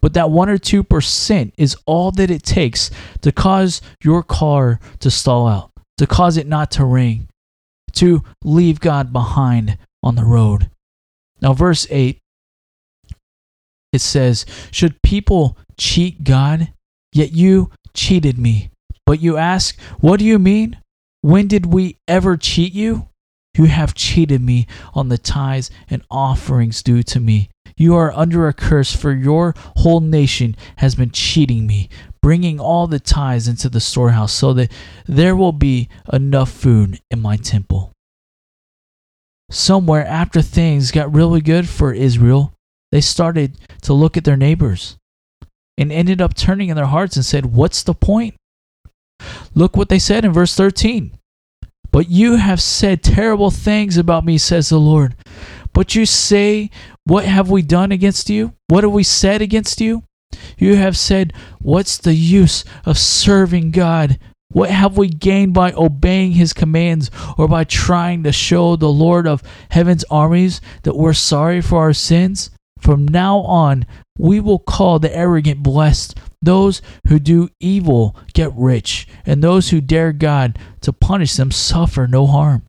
But 0.00 0.14
that 0.14 0.30
one 0.30 0.48
or 0.48 0.58
two 0.58 0.82
percent 0.82 1.54
is 1.56 1.76
all 1.86 2.10
that 2.12 2.28
it 2.28 2.42
takes 2.42 2.90
to 3.20 3.30
cause 3.30 3.80
your 4.02 4.24
car 4.24 4.80
to 4.98 5.10
stall 5.12 5.46
out, 5.46 5.70
to 5.98 6.06
cause 6.08 6.36
it 6.36 6.48
not 6.48 6.72
to 6.72 6.84
ring, 6.84 7.28
to 7.92 8.24
leave 8.42 8.80
God 8.80 9.12
behind 9.12 9.78
on 10.02 10.16
the 10.16 10.24
road. 10.24 10.68
Now, 11.40 11.52
verse 11.52 11.86
8, 11.88 12.18
it 13.92 14.00
says, 14.00 14.44
Should 14.72 15.02
people 15.02 15.56
cheat 15.78 16.24
God? 16.24 16.72
Yet 17.12 17.32
you 17.32 17.70
cheated 17.94 18.38
me. 18.38 18.70
But 19.06 19.20
you 19.20 19.36
ask, 19.36 19.78
What 20.00 20.18
do 20.18 20.24
you 20.24 20.40
mean? 20.40 20.78
When 21.20 21.46
did 21.46 21.66
we 21.66 21.98
ever 22.08 22.36
cheat 22.36 22.72
you? 22.72 23.08
You 23.56 23.66
have 23.66 23.94
cheated 23.94 24.40
me 24.40 24.66
on 24.94 25.08
the 25.08 25.18
tithes 25.18 25.70
and 25.90 26.02
offerings 26.10 26.82
due 26.82 27.02
to 27.04 27.20
me. 27.20 27.50
You 27.76 27.94
are 27.96 28.12
under 28.12 28.48
a 28.48 28.52
curse, 28.52 28.94
for 28.94 29.12
your 29.12 29.54
whole 29.76 30.00
nation 30.00 30.56
has 30.76 30.94
been 30.94 31.10
cheating 31.10 31.66
me, 31.66 31.88
bringing 32.22 32.60
all 32.60 32.86
the 32.86 33.00
tithes 33.00 33.48
into 33.48 33.68
the 33.68 33.80
storehouse, 33.80 34.32
so 34.32 34.52
that 34.54 34.70
there 35.06 35.36
will 35.36 35.52
be 35.52 35.88
enough 36.12 36.50
food 36.50 37.00
in 37.10 37.20
my 37.20 37.36
temple. 37.36 37.92
Somewhere 39.50 40.06
after 40.06 40.40
things 40.40 40.90
got 40.90 41.14
really 41.14 41.40
good 41.40 41.68
for 41.68 41.92
Israel, 41.92 42.54
they 42.90 43.00
started 43.00 43.58
to 43.82 43.92
look 43.92 44.16
at 44.16 44.24
their 44.24 44.36
neighbors 44.36 44.96
and 45.76 45.92
ended 45.92 46.22
up 46.22 46.34
turning 46.34 46.68
in 46.68 46.76
their 46.76 46.86
hearts 46.86 47.16
and 47.16 47.24
said, 47.24 47.46
What's 47.46 47.82
the 47.82 47.94
point? 47.94 48.34
Look 49.54 49.76
what 49.76 49.88
they 49.88 49.98
said 49.98 50.24
in 50.24 50.32
verse 50.32 50.54
13. 50.54 51.18
But 51.92 52.08
you 52.08 52.36
have 52.36 52.60
said 52.60 53.02
terrible 53.02 53.50
things 53.50 53.96
about 53.98 54.24
me, 54.24 54.38
says 54.38 54.70
the 54.70 54.80
Lord. 54.80 55.14
But 55.72 55.94
you 55.94 56.06
say, 56.06 56.70
What 57.04 57.26
have 57.26 57.50
we 57.50 57.62
done 57.62 57.92
against 57.92 58.30
you? 58.30 58.54
What 58.68 58.84
have 58.84 58.92
we 58.92 59.04
said 59.04 59.42
against 59.42 59.80
you? 59.80 60.02
You 60.58 60.76
have 60.76 60.96
said, 60.96 61.34
What's 61.60 61.98
the 61.98 62.14
use 62.14 62.64
of 62.86 62.98
serving 62.98 63.72
God? 63.72 64.18
What 64.48 64.70
have 64.70 64.98
we 64.98 65.08
gained 65.08 65.54
by 65.54 65.72
obeying 65.72 66.32
his 66.32 66.52
commands 66.52 67.10
or 67.38 67.48
by 67.48 67.64
trying 67.64 68.22
to 68.24 68.32
show 68.32 68.76
the 68.76 68.90
Lord 68.90 69.26
of 69.26 69.42
heaven's 69.70 70.04
armies 70.10 70.60
that 70.82 70.96
we're 70.96 71.14
sorry 71.14 71.60
for 71.60 71.78
our 71.80 71.94
sins? 71.94 72.50
From 72.78 73.06
now 73.06 73.38
on, 73.40 73.86
we 74.18 74.40
will 74.40 74.58
call 74.58 74.98
the 74.98 75.14
arrogant 75.14 75.62
blessed. 75.62 76.18
Those 76.42 76.82
who 77.06 77.18
do 77.18 77.48
evil 77.60 78.16
get 78.34 78.52
rich, 78.54 79.06
and 79.24 79.42
those 79.42 79.70
who 79.70 79.80
dare 79.80 80.12
God 80.12 80.58
to 80.80 80.92
punish 80.92 81.34
them 81.34 81.50
suffer 81.50 82.06
no 82.06 82.26
harm. 82.26 82.64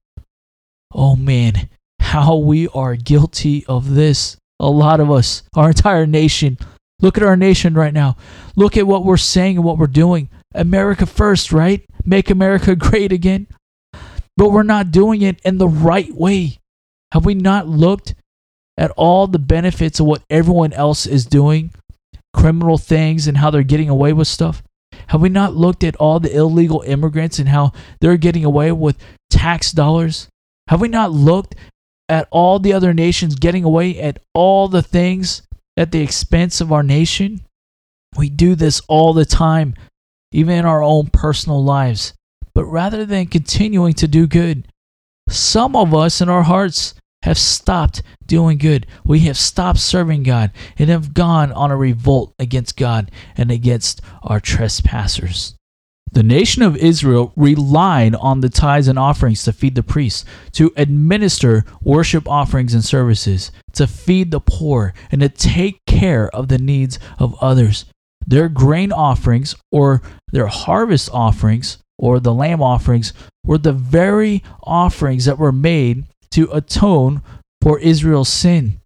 Oh 0.93 1.15
man, 1.15 1.69
how 1.99 2.35
we 2.35 2.67
are 2.69 2.95
guilty 2.95 3.65
of 3.65 3.95
this. 3.95 4.37
A 4.59 4.69
lot 4.69 4.99
of 4.99 5.09
us, 5.09 5.43
our 5.55 5.69
entire 5.69 6.05
nation. 6.05 6.57
Look 7.01 7.17
at 7.17 7.23
our 7.23 7.35
nation 7.35 7.73
right 7.73 7.93
now. 7.93 8.15
Look 8.55 8.77
at 8.77 8.87
what 8.87 9.03
we're 9.03 9.17
saying 9.17 9.57
and 9.57 9.65
what 9.65 9.77
we're 9.77 9.87
doing. 9.87 10.29
America 10.53 11.05
first, 11.05 11.51
right? 11.51 11.83
Make 12.05 12.29
America 12.29 12.75
great 12.77 13.11
again. 13.11 13.47
But 14.37 14.51
we're 14.51 14.63
not 14.63 14.91
doing 14.91 15.21
it 15.21 15.41
in 15.43 15.57
the 15.57 15.67
right 15.67 16.11
way. 16.13 16.59
Have 17.11 17.25
we 17.25 17.33
not 17.33 17.67
looked 17.67 18.15
at 18.77 18.91
all 18.91 19.27
the 19.27 19.39
benefits 19.39 19.99
of 19.99 20.05
what 20.05 20.23
everyone 20.29 20.73
else 20.73 21.05
is 21.05 21.25
doing, 21.25 21.71
criminal 22.33 22.77
things, 22.77 23.27
and 23.27 23.37
how 23.37 23.49
they're 23.49 23.63
getting 23.63 23.89
away 23.89 24.13
with 24.13 24.27
stuff? 24.27 24.63
Have 25.07 25.21
we 25.21 25.29
not 25.29 25.55
looked 25.55 25.83
at 25.83 25.95
all 25.97 26.19
the 26.19 26.35
illegal 26.35 26.81
immigrants 26.81 27.39
and 27.39 27.49
how 27.49 27.71
they're 27.99 28.17
getting 28.17 28.45
away 28.45 28.71
with 28.71 28.97
tax 29.29 29.71
dollars? 29.71 30.27
Have 30.67 30.81
we 30.81 30.87
not 30.87 31.11
looked 31.11 31.55
at 32.09 32.27
all 32.31 32.59
the 32.59 32.73
other 32.73 32.93
nations 32.93 33.35
getting 33.35 33.63
away 33.63 33.99
at 33.99 34.19
all 34.33 34.67
the 34.67 34.81
things 34.81 35.41
at 35.77 35.91
the 35.91 36.01
expense 36.01 36.61
of 36.61 36.71
our 36.71 36.83
nation? 36.83 37.41
We 38.15 38.29
do 38.29 38.55
this 38.55 38.81
all 38.87 39.13
the 39.13 39.25
time, 39.25 39.73
even 40.31 40.55
in 40.55 40.65
our 40.65 40.83
own 40.83 41.07
personal 41.07 41.63
lives. 41.63 42.13
But 42.53 42.65
rather 42.65 43.05
than 43.05 43.27
continuing 43.27 43.93
to 43.95 44.07
do 44.07 44.27
good, 44.27 44.67
some 45.29 45.75
of 45.75 45.93
us 45.93 46.21
in 46.21 46.29
our 46.29 46.43
hearts 46.43 46.93
have 47.23 47.37
stopped 47.37 48.03
doing 48.25 48.57
good. 48.57 48.85
We 49.03 49.21
have 49.21 49.37
stopped 49.37 49.79
serving 49.79 50.23
God 50.23 50.51
and 50.77 50.89
have 50.89 51.13
gone 51.13 51.51
on 51.53 51.71
a 51.71 51.77
revolt 51.77 52.33
against 52.37 52.77
God 52.77 53.11
and 53.35 53.49
against 53.49 54.01
our 54.21 54.39
trespassers. 54.39 55.55
The 56.11 56.21
nation 56.21 56.61
of 56.61 56.77
Israel 56.77 57.33
relied 57.35 58.13
on 58.15 58.41
the 58.41 58.49
tithes 58.49 58.87
and 58.87 58.99
offerings 58.99 59.43
to 59.43 59.53
feed 59.53 59.75
the 59.75 59.81
priests, 59.81 60.25
to 60.51 60.71
administer 60.77 61.65
worship 61.81 62.27
offerings 62.27 62.73
and 62.73 62.83
services, 62.83 63.51
to 63.71 63.87
feed 63.87 64.29
the 64.29 64.41
poor, 64.41 64.93
and 65.09 65.21
to 65.21 65.29
take 65.29 65.79
care 65.87 66.29
of 66.35 66.49
the 66.49 66.59
needs 66.59 66.99
of 67.17 67.35
others. 67.41 67.85
Their 68.27 68.47
grain 68.47 68.91
offerings 68.91 69.55
or 69.71 70.01
their 70.31 70.47
harvest 70.47 71.09
offerings 71.11 71.77
or 71.97 72.19
the 72.19 72.33
lamb 72.33 72.61
offerings 72.61 73.13
were 73.45 73.57
the 73.57 73.73
very 73.73 74.43
offerings 74.61 75.25
that 75.25 75.39
were 75.39 75.51
made 75.51 76.03
to 76.33 76.51
atone 76.51 77.21
for 77.61 77.79
Israel's 77.79 78.29
sin. 78.29 78.79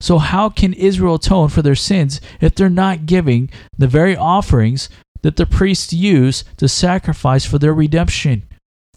So, 0.00 0.18
how 0.18 0.48
can 0.48 0.72
Israel 0.74 1.16
atone 1.16 1.48
for 1.48 1.62
their 1.62 1.74
sins 1.74 2.20
if 2.40 2.54
they're 2.54 2.70
not 2.70 3.06
giving 3.06 3.50
the 3.76 3.88
very 3.88 4.16
offerings 4.16 4.88
that 5.22 5.36
the 5.36 5.46
priests 5.46 5.92
use 5.92 6.44
to 6.56 6.68
sacrifice 6.68 7.44
for 7.44 7.58
their 7.58 7.74
redemption. 7.74 8.44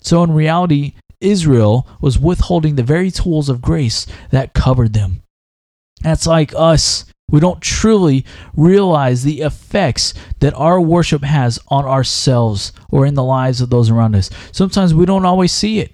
So, 0.01 0.23
in 0.23 0.31
reality, 0.31 0.93
Israel 1.19 1.87
was 1.99 2.19
withholding 2.19 2.75
the 2.75 2.83
very 2.83 3.11
tools 3.11 3.49
of 3.49 3.61
grace 3.61 4.07
that 4.31 4.53
covered 4.53 4.93
them. 4.93 5.21
That's 6.01 6.25
like 6.25 6.53
us. 6.55 7.05
We 7.29 7.39
don't 7.39 7.61
truly 7.61 8.25
realize 8.55 9.23
the 9.23 9.41
effects 9.41 10.13
that 10.39 10.53
our 10.55 10.81
worship 10.81 11.23
has 11.23 11.59
on 11.69 11.85
ourselves 11.85 12.73
or 12.89 13.05
in 13.05 13.13
the 13.13 13.23
lives 13.23 13.61
of 13.61 13.69
those 13.69 13.89
around 13.89 14.15
us. 14.15 14.29
Sometimes 14.51 14.93
we 14.93 15.05
don't 15.05 15.25
always 15.25 15.51
see 15.51 15.79
it. 15.79 15.93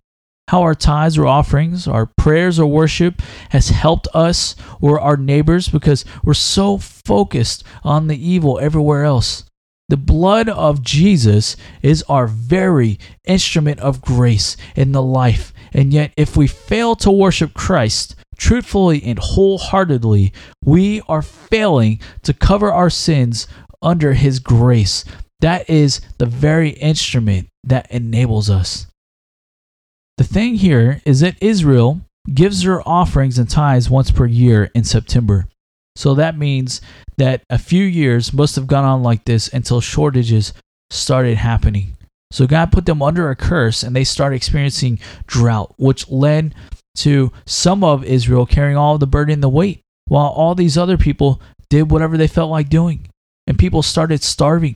How 0.50 0.62
our 0.62 0.76
tithes 0.76 1.18
or 1.18 1.28
offerings, 1.28 1.88
our 1.88 2.06
prayers 2.06 2.58
or 2.58 2.68
worship 2.68 3.22
has 3.50 3.70
helped 3.70 4.08
us 4.14 4.56
or 4.80 5.00
our 5.00 5.18
neighbors 5.18 5.68
because 5.68 6.06
we're 6.24 6.34
so 6.34 6.78
focused 6.78 7.66
on 7.84 8.08
the 8.08 8.16
evil 8.16 8.58
everywhere 8.60 9.04
else. 9.04 9.44
The 9.90 9.98
blood 9.98 10.48
of 10.48 10.82
Jesus 10.82 11.56
is 11.82 12.04
our 12.04 12.28
very 12.28 12.98
instrument 13.26 13.80
of 13.82 14.02
grace 14.02 14.56
in 14.76 14.94
the 14.94 15.02
life. 15.02 15.54
And 15.74 15.94
yet, 15.94 16.14
if 16.16 16.38
we 16.38 16.48
fail 16.48 16.96
to 16.98 17.12
worship 17.12 17.54
Christ 17.54 18.16
truthfully 18.38 19.04
and 19.04 19.20
wholeheartedly, 19.20 20.32
we 20.64 21.02
are 21.10 21.22
failing 21.22 22.00
to 22.24 22.34
cover 22.34 22.72
our 22.72 22.90
sins 22.90 23.48
under 23.82 24.14
His 24.14 24.40
grace. 24.40 25.04
That 25.42 25.70
is 25.70 26.02
the 26.18 26.26
very 26.26 26.70
instrument 26.70 27.48
that 27.64 27.92
enables 27.92 28.50
us. 28.50 28.88
The 30.18 30.24
thing 30.24 30.56
here 30.56 31.02
is 31.06 31.20
that 31.20 31.38
Israel 31.42 32.02
gives 32.34 32.64
their 32.64 32.88
offerings 32.88 33.38
and 33.38 33.50
tithes 33.50 33.90
once 33.90 34.12
per 34.12 34.26
year 34.26 34.72
in 34.74 34.84
September. 34.84 35.48
So 35.96 36.16
that 36.16 36.38
means 36.38 36.82
that 37.18 37.44
a 37.50 37.58
few 37.58 37.84
years 37.84 38.34
must 38.34 38.56
have 38.56 38.68
gone 38.68 38.84
on 38.84 39.04
like 39.04 39.26
this 39.26 39.48
until 39.48 39.82
shortages 39.82 40.54
started 40.90 41.38
happening. 41.38 41.98
So 42.32 42.46
God 42.46 42.72
put 42.72 42.86
them 42.86 43.02
under 43.02 43.30
a 43.30 43.36
curse 43.36 43.84
and 43.84 43.96
they 43.96 44.04
started 44.04 44.36
experiencing 44.36 45.00
drought, 45.28 45.74
which 45.78 46.10
led 46.10 46.54
to 46.98 47.32
some 47.46 47.84
of 47.84 48.04
Israel 48.04 48.46
carrying 48.46 48.76
all 48.76 48.98
the 48.98 49.08
burden 49.08 49.34
and 49.34 49.44
the 49.44 49.50
weight, 49.50 49.82
while 50.06 50.28
all 50.28 50.56
these 50.56 50.78
other 50.78 50.98
people 50.98 51.42
did 51.70 51.92
whatever 51.92 52.18
they 52.18 52.28
felt 52.28 52.52
like 52.52 52.70
doing. 52.70 53.08
And 53.46 53.58
people 53.58 53.82
started 53.82 54.24
starving. 54.24 54.76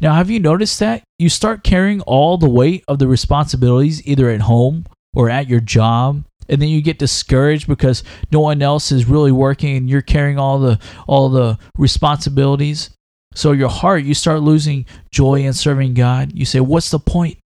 Now, 0.00 0.14
have 0.14 0.30
you 0.30 0.40
noticed 0.40 0.80
that? 0.80 1.02
You 1.18 1.28
start 1.28 1.64
carrying 1.64 2.00
all 2.02 2.38
the 2.38 2.48
weight 2.48 2.84
of 2.88 2.98
the 2.98 3.08
responsibilities 3.08 4.06
either 4.06 4.30
at 4.30 4.42
home 4.42 4.86
or 5.14 5.30
at 5.30 5.48
your 5.48 5.60
job 5.60 6.24
and 6.48 6.60
then 6.60 6.68
you 6.68 6.82
get 6.82 6.98
discouraged 6.98 7.66
because 7.66 8.02
no 8.30 8.40
one 8.40 8.62
else 8.62 8.92
is 8.92 9.06
really 9.06 9.32
working 9.32 9.76
and 9.76 9.88
you're 9.88 10.02
carrying 10.02 10.38
all 10.38 10.58
the 10.58 10.78
all 11.06 11.28
the 11.28 11.58
responsibilities. 11.78 12.90
So 13.34 13.52
your 13.52 13.68
heart 13.68 14.04
you 14.04 14.14
start 14.14 14.42
losing 14.42 14.86
joy 15.10 15.42
in 15.42 15.52
serving 15.52 15.94
god. 15.94 16.32
You 16.34 16.44
say 16.44 16.60
what's 16.60 16.90
the 16.90 16.98
point? 16.98 17.38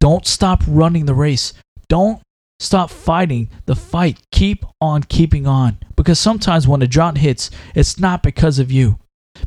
Don't 0.00 0.26
stop 0.26 0.62
running 0.66 1.06
the 1.06 1.14
race. 1.14 1.52
Don't 1.88 2.22
stop 2.60 2.90
fighting 2.90 3.50
the 3.66 3.76
fight. 3.76 4.18
Keep 4.32 4.64
on 4.80 5.02
keeping 5.02 5.46
on. 5.46 5.78
Because 5.96 6.18
sometimes 6.18 6.66
when 6.66 6.82
a 6.82 6.86
drought 6.86 7.18
hits 7.18 7.50
it's 7.74 7.98
not 7.98 8.22
because 8.22 8.58
of 8.58 8.70
you 8.70 8.98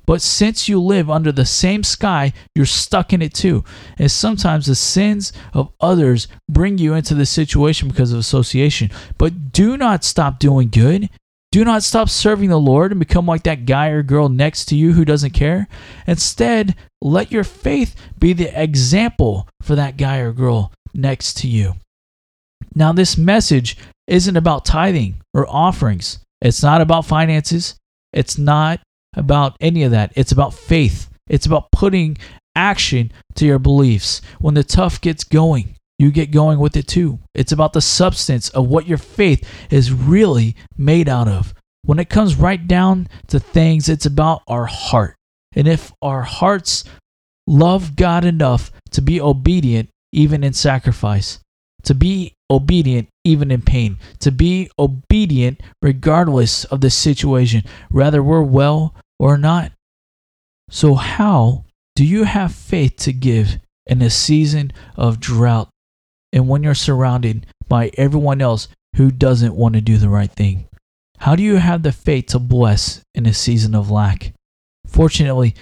but 0.06 0.22
since 0.22 0.68
you 0.68 0.82
live 0.82 1.10
under 1.10 1.32
the 1.32 1.46
same 1.46 1.84
sky, 1.84 2.34
you're 2.56 2.66
stuck 2.66 3.14
in 3.14 3.22
it 3.22 3.34
too. 3.34 3.64
And 3.98 4.12
sometimes 4.12 4.66
the 4.66 4.76
sins 4.76 5.34
of 5.54 5.72
others 5.80 6.28
bring 6.50 6.78
you 6.78 6.94
into 6.94 7.16
this 7.16 7.30
situation 7.30 7.88
because 7.88 8.12
of 8.12 8.20
association. 8.20 8.92
But 9.18 9.52
do 9.52 9.78
not 9.78 10.04
stop 10.04 10.40
doing 10.40 10.70
good. 10.70 11.10
Do 11.52 11.66
not 11.66 11.84
stop 11.84 12.08
serving 12.08 12.50
the 12.50 12.60
Lord 12.60 12.92
and 12.92 13.00
become 13.00 13.26
like 13.26 13.44
that 13.44 13.66
guy 13.66 13.90
or 13.90 14.04
girl 14.04 14.30
next 14.30 14.66
to 14.66 14.76
you 14.76 14.94
who 14.94 15.04
doesn't 15.04 15.32
care. 15.32 15.68
Instead, 16.08 16.76
let 17.02 17.32
your 17.32 17.44
faith 17.44 17.96
be 18.18 18.32
the 18.32 18.62
example 18.62 19.50
for 19.62 19.76
that 19.76 19.98
guy 19.98 20.20
or 20.20 20.32
girl 20.32 20.72
next 20.94 21.38
to 21.38 21.48
you. 21.48 21.76
Now, 22.74 22.94
this 22.94 23.18
message 23.18 23.78
isn't 24.08 24.38
about 24.38 24.64
tithing 24.64 25.22
or 25.34 25.46
offerings. 25.50 26.20
It's 26.42 26.64
not 26.64 26.80
about 26.80 27.06
finances. 27.06 27.76
It's 28.14 28.38
not 28.38 28.80
about 29.16 29.58
any 29.60 29.84
of 29.84 29.92
that. 29.92 30.12
It's 30.16 30.32
about 30.32 30.54
faith. 30.54 31.10
It's 31.30 31.46
about 31.46 31.72
putting 31.72 32.18
action 32.56 33.12
to 33.36 33.46
your 33.46 33.60
beliefs. 33.60 34.22
When 34.40 34.54
the 34.54 34.64
tough 34.64 35.02
gets 35.02 35.24
going, 35.24 35.76
you 35.98 36.12
get 36.12 36.32
going 36.32 36.60
with 36.60 36.76
it 36.76 36.88
too. 36.88 37.20
It's 37.36 37.52
about 37.52 37.74
the 37.74 37.82
substance 37.82 38.50
of 38.50 38.68
what 38.68 38.88
your 38.88 38.98
faith 38.98 39.48
is 39.70 39.92
really 39.92 40.56
made 40.78 41.08
out 41.08 41.28
of. 41.28 41.54
When 41.84 42.00
it 42.00 42.10
comes 42.10 42.36
right 42.36 42.68
down 42.68 43.08
to 43.28 43.40
things, 43.40 43.90
it's 43.90 44.06
about 44.06 44.42
our 44.48 44.66
heart. 44.66 45.16
And 45.56 45.68
if 45.68 45.92
our 46.02 46.22
hearts 46.22 46.84
love 47.48 47.96
God 47.96 48.26
enough 48.26 48.72
to 48.92 49.02
be 49.02 49.20
obedient, 49.20 49.90
even 50.12 50.44
in 50.44 50.54
sacrifice, 50.54 51.40
to 51.84 51.94
be 51.94 52.34
obedient 52.52 53.08
even 53.24 53.50
in 53.50 53.62
pain, 53.62 53.98
to 54.20 54.32
be 54.32 54.70
obedient 54.78 55.62
regardless 55.82 56.66
of 56.66 56.82
the 56.82 56.90
situation, 56.90 57.64
whether 57.90 58.22
we're 58.22 58.44
well 58.44 58.94
or 59.20 59.38
not. 59.38 59.72
So, 60.70 60.96
how 60.96 61.66
do 61.96 62.06
you 62.06 62.26
have 62.26 62.54
faith 62.54 62.98
to 62.98 63.14
give 63.14 63.58
in 63.88 64.02
a 64.02 64.10
season 64.10 64.72
of 64.96 65.20
drought 65.20 65.70
and 66.34 66.48
when 66.48 66.64
you're 66.64 66.76
surrounded 66.76 67.46
by 67.68 67.92
everyone 67.98 68.42
else 68.42 68.68
who 68.96 69.12
doesn't 69.12 69.56
want 69.56 69.76
to 69.76 69.82
do 69.82 69.98
the 69.98 70.10
right 70.10 70.32
thing? 70.32 70.68
How 71.20 71.36
do 71.36 71.44
you 71.44 71.58
have 71.58 71.84
the 71.84 71.92
faith 71.92 72.28
to 72.28 72.40
bless 72.40 73.02
in 73.14 73.26
a 73.26 73.34
season 73.34 73.76
of 73.76 73.92
lack? 73.92 74.34
Fortunately, 74.88 75.56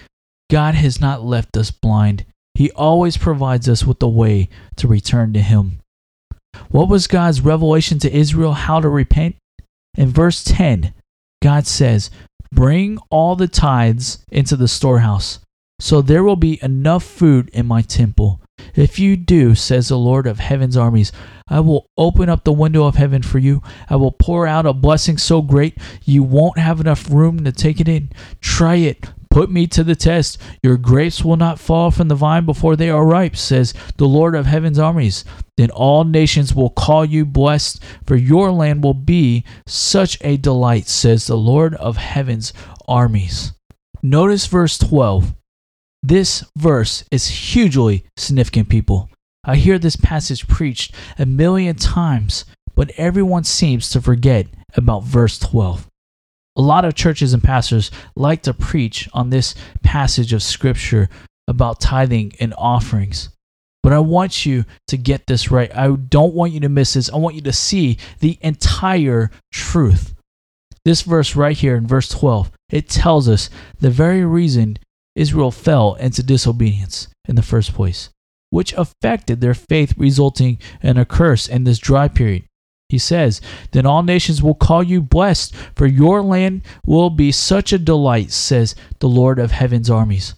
God 0.50 0.74
has 0.76 1.02
not 1.02 1.24
left 1.24 1.56
us 1.58 1.70
blind. 1.70 2.26
He 2.56 2.72
always 2.72 3.18
provides 3.18 3.68
us 3.68 3.86
with 3.86 4.02
a 4.02 4.08
way 4.08 4.50
to 4.78 4.88
return 4.88 5.34
to 5.34 5.42
Him. 5.42 5.79
What 6.70 6.90
was 6.90 7.08
God's 7.08 7.42
revelation 7.42 8.00
to 8.00 8.16
Israel 8.16 8.54
how 8.54 8.80
to 8.80 8.90
repent? 8.90 9.36
In 9.96 10.10
verse 10.10 10.44
10, 10.44 10.94
God 11.42 11.68
says, 11.68 12.12
Bring 12.52 12.98
all 13.10 13.36
the 13.36 13.48
tithes 13.48 14.24
into 14.32 14.56
the 14.56 14.68
storehouse, 14.68 15.40
so 15.80 16.02
there 16.02 16.24
will 16.24 16.36
be 16.36 16.60
enough 16.64 17.04
food 17.04 17.50
in 17.54 17.66
my 17.66 17.82
temple. 17.82 18.42
If 18.76 19.00
you 19.00 19.16
do, 19.16 19.56
says 19.56 19.88
the 19.88 19.98
Lord 19.98 20.28
of 20.28 20.40
heaven's 20.40 20.78
armies, 20.78 21.12
I 21.48 21.60
will 21.62 21.88
open 21.98 22.30
up 22.30 22.44
the 22.44 22.52
window 22.52 22.86
of 22.86 22.96
heaven 22.96 23.22
for 23.22 23.40
you. 23.40 23.62
I 23.90 23.96
will 23.96 24.12
pour 24.12 24.46
out 24.46 24.66
a 24.66 24.74
blessing 24.74 25.18
so 25.18 25.42
great 25.42 25.78
you 26.04 26.24
won't 26.24 26.58
have 26.58 26.80
enough 26.80 27.10
room 27.10 27.44
to 27.44 27.52
take 27.52 27.80
it 27.80 27.88
in. 27.88 28.10
Try 28.42 28.76
it. 28.76 29.10
Put 29.40 29.50
me 29.50 29.68
to 29.68 29.86
the 29.86 29.96
test. 29.96 30.38
Your 30.62 30.76
grapes 30.76 31.24
will 31.24 31.38
not 31.38 31.62
fall 31.62 31.92
from 31.92 32.10
the 32.10 32.16
vine 32.16 32.46
before 32.46 32.76
they 32.76 32.90
are 32.90 33.06
ripe, 33.06 33.38
says 33.38 33.74
the 33.96 34.06
Lord 34.06 34.36
of 34.36 34.46
heaven's 34.46 34.78
armies. 34.78 35.24
Then 35.56 35.72
all 35.72 36.04
nations 36.04 36.54
will 36.54 36.70
call 36.70 37.06
you 37.06 37.26
blessed, 37.26 37.82
for 38.06 38.18
your 38.18 38.52
land 38.52 38.84
will 38.84 38.94
be 38.94 39.46
such 39.66 40.18
a 40.26 40.36
delight, 40.36 40.90
says 40.90 41.26
the 41.26 41.38
Lord 41.38 41.74
of 41.76 41.96
heaven's 41.96 42.52
armies. 42.86 43.54
Notice 44.04 44.46
verse 44.46 44.78
12. 44.78 45.34
This 46.04 46.44
verse 46.58 47.06
is 47.10 47.28
hugely 47.28 48.04
significant, 48.18 48.68
people. 48.68 49.10
I 49.46 49.56
hear 49.56 49.80
this 49.80 49.96
passage 49.96 50.50
preached 50.50 50.94
a 51.18 51.26
million 51.26 51.78
times, 51.78 52.44
but 52.76 52.92
everyone 52.98 53.46
seems 53.46 53.90
to 53.92 54.02
forget 54.02 54.48
about 54.76 55.06
verse 55.06 55.40
12. 55.40 55.89
A 56.60 56.62
lot 56.62 56.84
of 56.84 56.94
churches 56.94 57.34
and 57.34 57.42
pastors 57.42 57.90
like 58.18 58.42
to 58.42 58.54
preach 58.54 59.08
on 59.14 59.30
this 59.30 59.56
passage 59.82 60.34
of 60.34 60.44
scripture 60.44 61.08
about 61.48 61.80
tithing 61.80 62.34
and 62.42 62.54
offerings. 62.58 63.30
But 63.82 63.94
I 63.94 64.00
want 64.00 64.46
you 64.46 64.66
to 64.90 64.98
get 64.98 65.26
this 65.26 65.52
right. 65.52 65.74
I 65.74 65.88
don't 65.88 66.34
want 66.34 66.52
you 66.52 66.60
to 66.60 66.68
miss 66.68 66.96
this. 66.96 67.10
I 67.10 67.16
want 67.16 67.36
you 67.36 67.42
to 67.44 67.54
see 67.54 67.98
the 68.20 68.38
entire 68.42 69.32
truth. 69.54 70.14
This 70.84 71.02
verse 71.04 71.34
right 71.34 71.56
here 71.58 71.78
in 71.78 71.88
verse 71.88 72.10
12, 72.10 72.52
it 72.70 72.90
tells 72.90 73.30
us 73.30 73.50
the 73.80 73.90
very 73.90 74.26
reason 74.26 74.80
Israel 75.16 75.52
fell 75.52 75.94
into 75.96 76.22
disobedience 76.24 77.08
in 77.26 77.38
the 77.38 77.42
first 77.42 77.74
place, 77.74 78.10
which 78.50 78.74
affected 78.74 79.40
their 79.40 79.54
faith, 79.54 79.94
resulting 79.96 80.58
in 80.84 80.98
a 80.98 81.06
curse 81.06 81.48
in 81.48 81.64
this 81.64 81.80
dry 81.80 82.10
period. 82.10 82.44
He 82.90 82.98
says, 82.98 83.40
Then 83.72 83.86
all 83.86 84.02
nations 84.02 84.42
will 84.42 84.56
call 84.56 84.82
you 84.82 85.00
blessed, 85.02 85.56
for 85.76 85.86
your 85.86 86.24
land 86.24 86.64
will 86.86 87.12
be 87.12 87.32
such 87.32 87.72
a 87.72 87.78
delight, 87.78 88.32
says 88.32 88.76
the 88.98 89.08
Lord 89.08 89.38
of 89.38 89.52
heaven's 89.52 89.90
armies. 89.90 90.34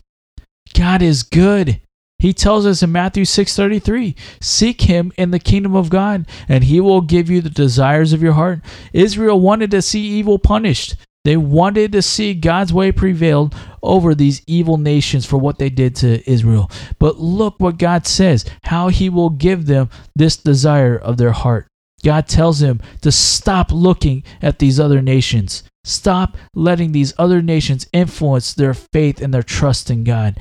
God 0.74 1.02
is 1.02 1.24
good. 1.24 1.80
He 2.20 2.34
tells 2.34 2.68
us 2.68 2.84
in 2.84 2.92
Matthew 2.92 3.26
6:33, 3.26 4.16
"Seek 4.40 4.82
him 4.82 5.12
in 5.18 5.32
the 5.32 5.40
kingdom 5.40 5.76
of 5.76 5.90
God, 5.90 6.28
and 6.48 6.66
he 6.66 6.80
will 6.80 7.02
give 7.02 7.32
you 7.32 7.42
the 7.42 7.50
desires 7.50 8.14
of 8.14 8.22
your 8.22 8.34
heart." 8.34 8.62
Israel 8.94 9.40
wanted 9.40 9.72
to 9.72 9.82
see 9.82 10.02
evil 10.02 10.38
punished. 10.38 10.96
They 11.24 11.38
wanted 11.38 11.92
to 11.94 12.02
see 12.02 12.34
God's 12.34 12.74
way 12.74 12.92
prevailed 12.92 13.56
over 13.82 14.14
these 14.14 14.42
evil 14.46 14.78
nations 14.78 15.26
for 15.26 15.38
what 15.38 15.58
they 15.58 15.70
did 15.70 15.96
to 15.98 16.30
Israel. 16.30 16.70
But 17.00 17.20
look 17.20 17.56
what 17.60 17.78
God 17.78 18.06
says, 18.06 18.46
how 18.64 18.90
he 18.90 19.10
will 19.10 19.30
give 19.30 19.66
them 19.66 19.90
this 20.16 20.36
desire 20.36 20.96
of 20.96 21.18
their 21.18 21.32
heart. 21.32 21.68
God 22.02 22.28
tells 22.28 22.62
him 22.62 22.82
to 23.02 23.12
stop 23.12 23.72
looking 23.72 24.24
at 24.42 24.60
these 24.60 24.80
other 24.80 25.02
nations. 25.02 25.64
Stop 25.84 26.38
letting 26.54 26.92
these 26.92 27.14
other 27.18 27.42
nations 27.42 27.88
influence 27.94 28.54
their 28.54 28.74
faith 28.74 29.22
and 29.22 29.34
their 29.34 29.44
trust 29.44 29.90
in 29.90 30.04
God. 30.04 30.38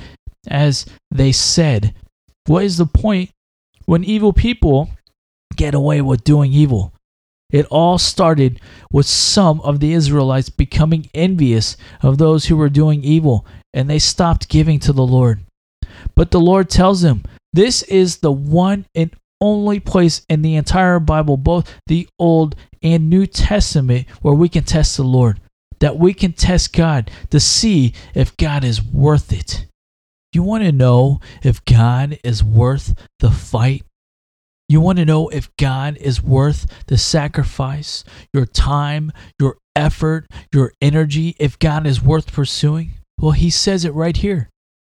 as 0.46 0.87
they 1.11 1.33
said. 1.33 1.94
What 2.46 2.64
is 2.64 2.79
the 2.79 2.87
point 2.87 3.31
when 3.85 4.05
evil 4.05 4.33
people 4.33 4.88
get 5.57 5.75
away 5.75 6.01
with 6.01 6.25
doing 6.25 6.53
evil? 6.53 6.94
It 7.51 7.66
all 7.66 7.99
started 7.99 8.61
with 8.92 9.07
some 9.07 9.61
of 9.62 9.81
the 9.81 9.92
Israelites 9.92 10.49
becoming 10.49 11.11
envious 11.14 11.77
of 12.03 12.18
those 12.18 12.46
who 12.46 12.57
were 12.57 12.68
doing 12.68 13.03
evil, 13.03 13.44
and 13.75 13.90
they 13.90 13.99
stopped 13.99 14.49
giving 14.49 14.79
to 14.81 14.92
the 14.92 15.07
Lord. 15.07 15.40
But 16.14 16.31
the 16.31 16.40
Lord 16.40 16.70
tells 16.70 17.03
them, 17.03 17.25
This 17.53 17.83
is 17.83 18.18
the 18.18 18.33
one 18.33 18.87
and 18.94 19.11
only 19.40 19.81
place 19.81 20.22
in 20.29 20.42
the 20.42 20.57
entire 20.57 21.00
Bible, 21.00 21.37
both 21.37 21.72
the 21.87 22.09
Old 22.18 22.57
and 22.83 23.11
New 23.11 23.26
Testament, 23.26 24.09
where 24.22 24.35
we 24.35 24.48
can 24.48 24.64
test 24.64 24.96
the 24.96 25.03
Lord, 25.03 25.40
that 25.81 25.98
we 25.98 26.14
can 26.14 26.33
test 26.33 26.72
God 26.72 27.11
to 27.31 27.40
see 27.40 27.94
if 28.14 28.37
God 28.37 28.64
is 28.64 28.83
worth 28.83 29.33
it. 29.33 29.66
You 30.33 30.42
want 30.42 30.64
to 30.64 30.72
know 30.72 31.20
if 31.42 31.64
God 31.64 32.18
is 32.22 32.44
worth 32.44 32.94
the 33.18 33.31
fight? 33.31 33.85
You 34.68 34.81
want 34.81 34.98
to 34.98 35.05
know 35.05 35.29
if 35.29 35.50
God 35.57 35.96
is 35.96 36.22
worth 36.22 36.85
the 36.87 36.96
sacrifice, 36.96 38.05
your 38.33 38.46
time, 38.46 39.11
your 39.40 39.57
effort, 39.74 40.29
your 40.55 40.72
energy, 40.81 41.35
if 41.40 41.59
God 41.59 41.87
is 41.87 42.00
worth 42.00 42.33
pursuing? 42.33 42.92
Well, 43.18 43.33
He 43.33 43.50
says 43.50 43.85
it 43.85 43.94
right 43.94 44.16
here. 44.16 44.48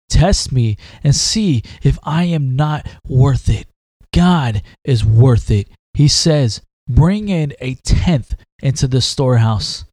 Test 0.09 0.53
me 0.53 0.77
and 1.03 1.15
see 1.15 1.63
if 1.83 1.99
I 2.05 2.25
am 2.25 2.55
not 2.55 2.87
worth 3.09 3.49
it. 3.49 3.67
God 4.15 4.63
is 4.85 5.05
worth 5.05 5.51
it. 5.51 5.69
He 5.93 6.09
says, 6.09 6.63
Bring 6.89 7.29
in 7.29 7.55
a 7.61 7.75
tenth 7.77 8.35
into 8.63 8.87
the 8.87 9.01
storehouse. 9.01 9.85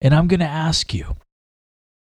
And 0.00 0.14
I'm 0.14 0.28
going 0.28 0.40
to 0.40 0.46
ask 0.46 0.94
you, 0.94 1.16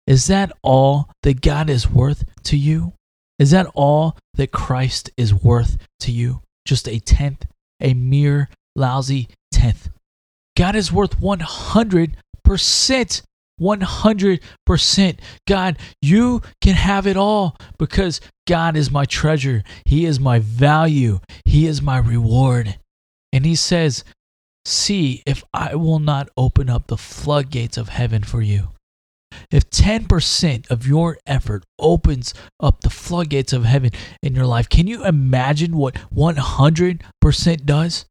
is 0.07 0.27
that 0.27 0.53
all 0.63 1.11
that 1.23 1.41
God 1.41 1.71
is 1.71 1.89
worth 1.89 2.25
to 2.45 2.57
you? 2.57 2.93
Is 3.39 3.51
that 3.51 3.67
all 3.75 4.17
that 4.35 4.53
Christ 4.53 5.11
is 5.17 5.35
worth 5.35 5.77
to 6.01 6.13
you? 6.13 6.43
just 6.67 6.89
a 6.89 6.99
tenth, 6.99 7.47
a 7.81 7.95
mere 7.95 8.51
lousy 8.75 9.29
tenth. 9.51 9.89
God 10.57 10.77
is 10.77 10.93
worth 10.93 11.19
100%. 11.19 12.13
100%. 13.59 15.19
God, 15.49 15.79
you 16.03 16.43
can 16.61 16.75
have 16.75 17.07
it 17.07 17.17
all 17.17 17.57
because 17.79 18.21
God 18.47 18.77
is 18.77 18.91
my 18.91 19.05
treasure. 19.05 19.63
He 19.85 20.05
is 20.05 20.21
my 20.21 20.39
value. 20.39 21.21
He 21.45 21.67
is 21.67 21.83
my 21.83 21.99
reward. 21.99 22.79
And 23.33 23.45
He 23.45 23.55
says, 23.55 24.05
See 24.65 25.23
if 25.27 25.45
I 25.55 25.75
will 25.75 26.01
not 26.01 26.29
open 26.37 26.69
up 26.69 26.87
the 26.87 26.97
floodgates 26.97 27.77
of 27.77 27.89
heaven 27.89 28.23
for 28.25 28.43
you. 28.43 28.71
If 29.51 29.71
10% 29.71 30.71
of 30.71 30.87
your 30.87 31.19
effort 31.27 31.65
opens 31.79 32.35
up 32.61 32.81
the 32.81 32.91
floodgates 32.91 33.53
of 33.53 33.65
heaven 33.65 33.91
in 34.23 34.35
your 34.35 34.47
life, 34.47 34.69
can 34.69 34.87
you 34.87 35.05
imagine 35.05 35.77
what 35.77 35.95
100% 36.15 37.65
does? 37.65 38.07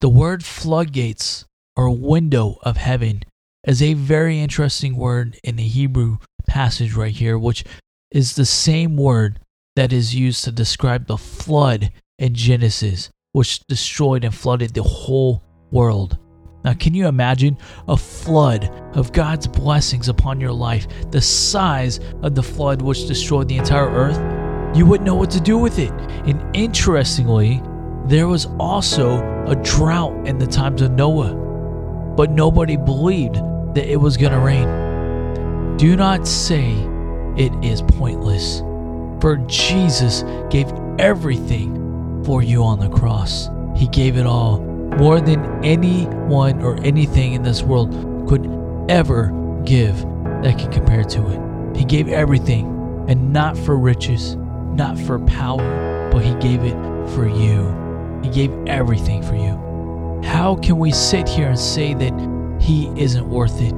The 0.00 0.08
word 0.08 0.44
floodgates 0.44 1.44
or 1.76 1.90
window 1.90 2.58
of 2.62 2.76
heaven 2.76 3.22
is 3.66 3.82
a 3.82 3.94
very 3.94 4.40
interesting 4.40 4.96
word 4.96 5.38
in 5.44 5.56
the 5.56 5.68
Hebrew 5.68 6.18
passage 6.48 6.94
right 6.94 7.14
here, 7.14 7.38
which 7.38 7.64
is 8.10 8.34
the 8.34 8.44
same 8.44 8.96
word 8.96 9.40
that 9.76 9.92
is 9.92 10.14
used 10.14 10.44
to 10.44 10.52
describe 10.52 11.06
the 11.06 11.16
flood 11.16 11.92
in 12.18 12.34
Genesis, 12.34 13.10
which 13.32 13.60
destroyed 13.66 14.24
and 14.24 14.34
flooded 14.34 14.74
the 14.74 14.82
whole 14.82 15.42
world. 15.70 16.18
Now, 16.64 16.74
can 16.74 16.92
you 16.92 17.06
imagine 17.06 17.56
a 17.88 17.96
flood 17.96 18.70
of 18.94 19.12
God's 19.12 19.46
blessings 19.46 20.08
upon 20.08 20.40
your 20.40 20.52
life, 20.52 20.86
the 21.10 21.20
size 21.20 22.00
of 22.22 22.34
the 22.34 22.42
flood 22.42 22.82
which 22.82 23.06
destroyed 23.06 23.48
the 23.48 23.56
entire 23.56 23.88
earth? 23.88 24.76
You 24.76 24.84
wouldn't 24.86 25.06
know 25.06 25.14
what 25.14 25.30
to 25.30 25.40
do 25.40 25.56
with 25.56 25.78
it. 25.78 25.92
And 25.92 26.44
interestingly, 26.54 27.62
there 28.06 28.28
was 28.28 28.46
also 28.58 29.20
a 29.46 29.56
drought 29.56 30.26
in 30.26 30.38
the 30.38 30.46
times 30.46 30.82
of 30.82 30.92
Noah, 30.92 31.34
but 32.16 32.30
nobody 32.30 32.76
believed 32.76 33.36
that 33.74 33.90
it 33.90 33.96
was 33.96 34.16
going 34.16 34.32
to 34.32 34.38
rain. 34.38 35.76
Do 35.78 35.96
not 35.96 36.26
say 36.26 36.74
it 37.40 37.52
is 37.64 37.80
pointless, 37.80 38.60
for 39.22 39.38
Jesus 39.46 40.24
gave 40.50 40.70
everything 40.98 42.22
for 42.22 42.42
you 42.42 42.62
on 42.62 42.78
the 42.78 42.90
cross. 42.90 43.48
He 43.74 43.88
gave 43.88 44.18
it 44.18 44.26
all 44.26 44.60
more 44.98 45.22
than 45.22 45.64
anyone 45.64 46.60
or 46.60 46.78
anything 46.84 47.32
in 47.32 47.42
this 47.42 47.62
world 47.62 47.90
could 48.28 48.46
ever 48.90 49.32
give 49.64 49.96
that 50.42 50.58
can 50.58 50.70
compare 50.70 51.02
to 51.02 51.28
it. 51.30 51.76
He 51.76 51.86
gave 51.86 52.08
everything, 52.08 52.66
and 53.08 53.32
not 53.32 53.56
for 53.56 53.78
riches, 53.78 54.36
not 54.74 54.98
for 54.98 55.18
power, 55.20 56.10
but 56.12 56.22
He 56.22 56.34
gave 56.34 56.62
it 56.62 56.76
for 57.14 57.26
you. 57.26 57.74
He 58.22 58.28
gave 58.28 58.52
everything 58.66 59.22
for 59.22 59.34
you. 59.34 60.20
How 60.28 60.56
can 60.56 60.78
we 60.78 60.92
sit 60.92 61.26
here 61.26 61.48
and 61.48 61.58
say 61.58 61.94
that 61.94 62.58
He 62.60 62.88
isn't 63.00 63.26
worth 63.26 63.62
it? 63.62 63.72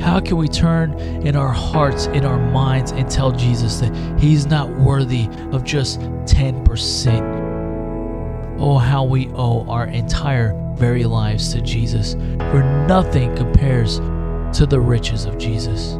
How 0.00 0.20
can 0.20 0.36
we 0.36 0.48
turn 0.48 0.92
in 1.26 1.36
our 1.36 1.52
hearts, 1.52 2.06
in 2.06 2.24
our 2.24 2.38
minds, 2.38 2.92
and 2.92 3.10
tell 3.10 3.32
Jesus 3.32 3.80
that 3.80 4.20
He's 4.20 4.46
not 4.46 4.70
worthy 4.70 5.28
of 5.52 5.64
just 5.64 6.00
10%? 6.00 8.58
Oh, 8.60 8.78
how 8.78 9.04
we 9.04 9.28
owe 9.34 9.66
our 9.68 9.86
entire 9.86 10.54
very 10.76 11.04
lives 11.04 11.52
to 11.52 11.60
Jesus, 11.60 12.14
for 12.38 12.62
nothing 12.86 13.34
compares 13.36 13.98
to 14.56 14.66
the 14.66 14.80
riches 14.80 15.24
of 15.24 15.38
Jesus. 15.38 15.92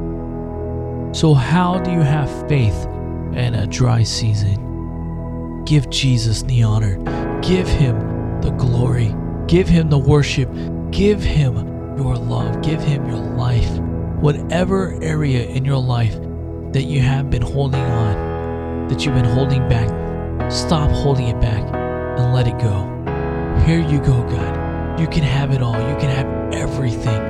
So, 1.18 1.34
how 1.34 1.78
do 1.78 1.90
you 1.90 2.00
have 2.00 2.48
faith 2.48 2.86
in 3.34 3.54
a 3.54 3.66
dry 3.66 4.02
season? 4.02 5.64
Give 5.64 5.88
Jesus 5.90 6.42
the 6.42 6.62
honor, 6.62 6.96
give 7.40 7.68
him 7.68 8.40
the 8.40 8.50
glory, 8.50 9.14
give 9.46 9.68
him 9.68 9.90
the 9.90 9.98
worship, 9.98 10.50
give 10.90 11.22
him 11.22 11.56
your 11.96 12.16
love, 12.16 12.62
give 12.62 12.80
him 12.80 13.06
your 13.06 13.16
life. 13.16 13.87
Whatever 14.20 14.98
area 15.00 15.46
in 15.46 15.64
your 15.64 15.78
life 15.78 16.14
that 16.72 16.82
you 16.82 17.00
have 17.00 17.30
been 17.30 17.40
holding 17.40 17.80
on, 17.80 18.88
that 18.88 19.04
you've 19.04 19.14
been 19.14 19.24
holding 19.24 19.68
back, 19.68 19.88
stop 20.50 20.90
holding 20.90 21.28
it 21.28 21.40
back 21.40 21.62
and 22.18 22.34
let 22.34 22.48
it 22.48 22.58
go. 22.58 22.84
Here 23.64 23.78
you 23.78 24.00
go, 24.00 24.20
God. 24.28 24.98
You 24.98 25.06
can 25.06 25.22
have 25.22 25.52
it 25.52 25.62
all. 25.62 25.74
You 25.74 25.96
can 25.98 26.10
have 26.10 26.52
everything. 26.52 27.20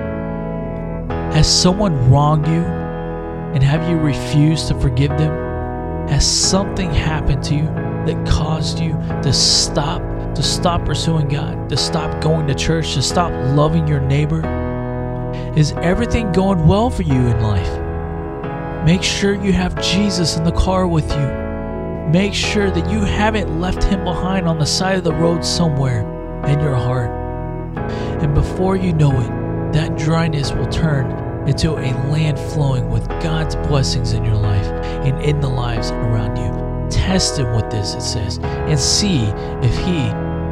Has 1.33 1.47
someone 1.47 2.11
wronged 2.11 2.47
you 2.47 2.63
and 2.63 3.63
have 3.63 3.87
you 3.91 3.99
refused 3.99 4.69
to 4.69 4.81
forgive 4.81 5.11
them? 5.19 6.09
Has 6.09 6.27
something 6.27 6.91
happened 6.91 7.45
to 7.45 7.55
you 7.55 7.67
that 8.07 8.27
caused 8.27 8.81
you 8.81 8.93
to 9.23 9.31
stop, 9.35 10.01
to 10.35 10.43
stop 10.43 10.87
pursuing 10.87 11.29
God, 11.29 11.69
to 11.69 11.77
stop 11.77 12.23
going 12.23 12.47
to 12.47 12.55
church, 12.55 12.95
to 12.95 13.03
stop 13.03 13.31
loving 13.55 13.87
your 13.87 14.01
neighbor? 14.01 14.58
Is 15.57 15.73
everything 15.73 16.31
going 16.33 16.67
well 16.67 16.91
for 16.91 17.03
you 17.03 17.15
in 17.15 17.41
life? 17.41 18.85
Make 18.85 19.03
sure 19.03 19.35
you 19.35 19.53
have 19.53 19.81
Jesus 19.83 20.37
in 20.37 20.45
the 20.45 20.53
car 20.53 20.87
with 20.87 21.11
you. 21.11 22.11
Make 22.13 22.33
sure 22.33 22.71
that 22.71 22.91
you 22.91 23.01
haven't 23.01 23.61
left 23.61 23.85
him 23.85 24.05
behind 24.05 24.47
on 24.49 24.59
the 24.59 24.67
side 24.67 24.97
of 24.97 25.05
the 25.05 25.13
road 25.13 25.45
somewhere 25.45 26.01
in 26.47 26.61
your 26.61 26.75
heart. 26.75 27.11
And 28.23 28.35
before 28.35 28.77
you 28.77 28.93
know 28.93 29.13
it, 29.13 29.73
that 29.73 29.99
dryness 29.99 30.53
will 30.53 30.69
turn 30.69 31.11
into 31.49 31.73
a 31.73 31.93
land 32.11 32.39
flowing 32.39 32.89
with 32.89 33.07
God's 33.23 33.57
blessings 33.57 34.13
in 34.13 34.25
your 34.25 34.37
life 34.37 34.67
and 35.05 35.21
in 35.23 35.41
the 35.41 35.49
lives 35.49 35.91
around 35.91 36.37
you. 36.37 36.91
Test 36.91 37.39
him 37.39 37.55
with 37.55 37.71
this, 37.71 37.95
it 37.95 38.01
says, 38.01 38.39
and 38.39 38.79
see 38.79 39.25
if 39.63 39.77
he 39.85 40.07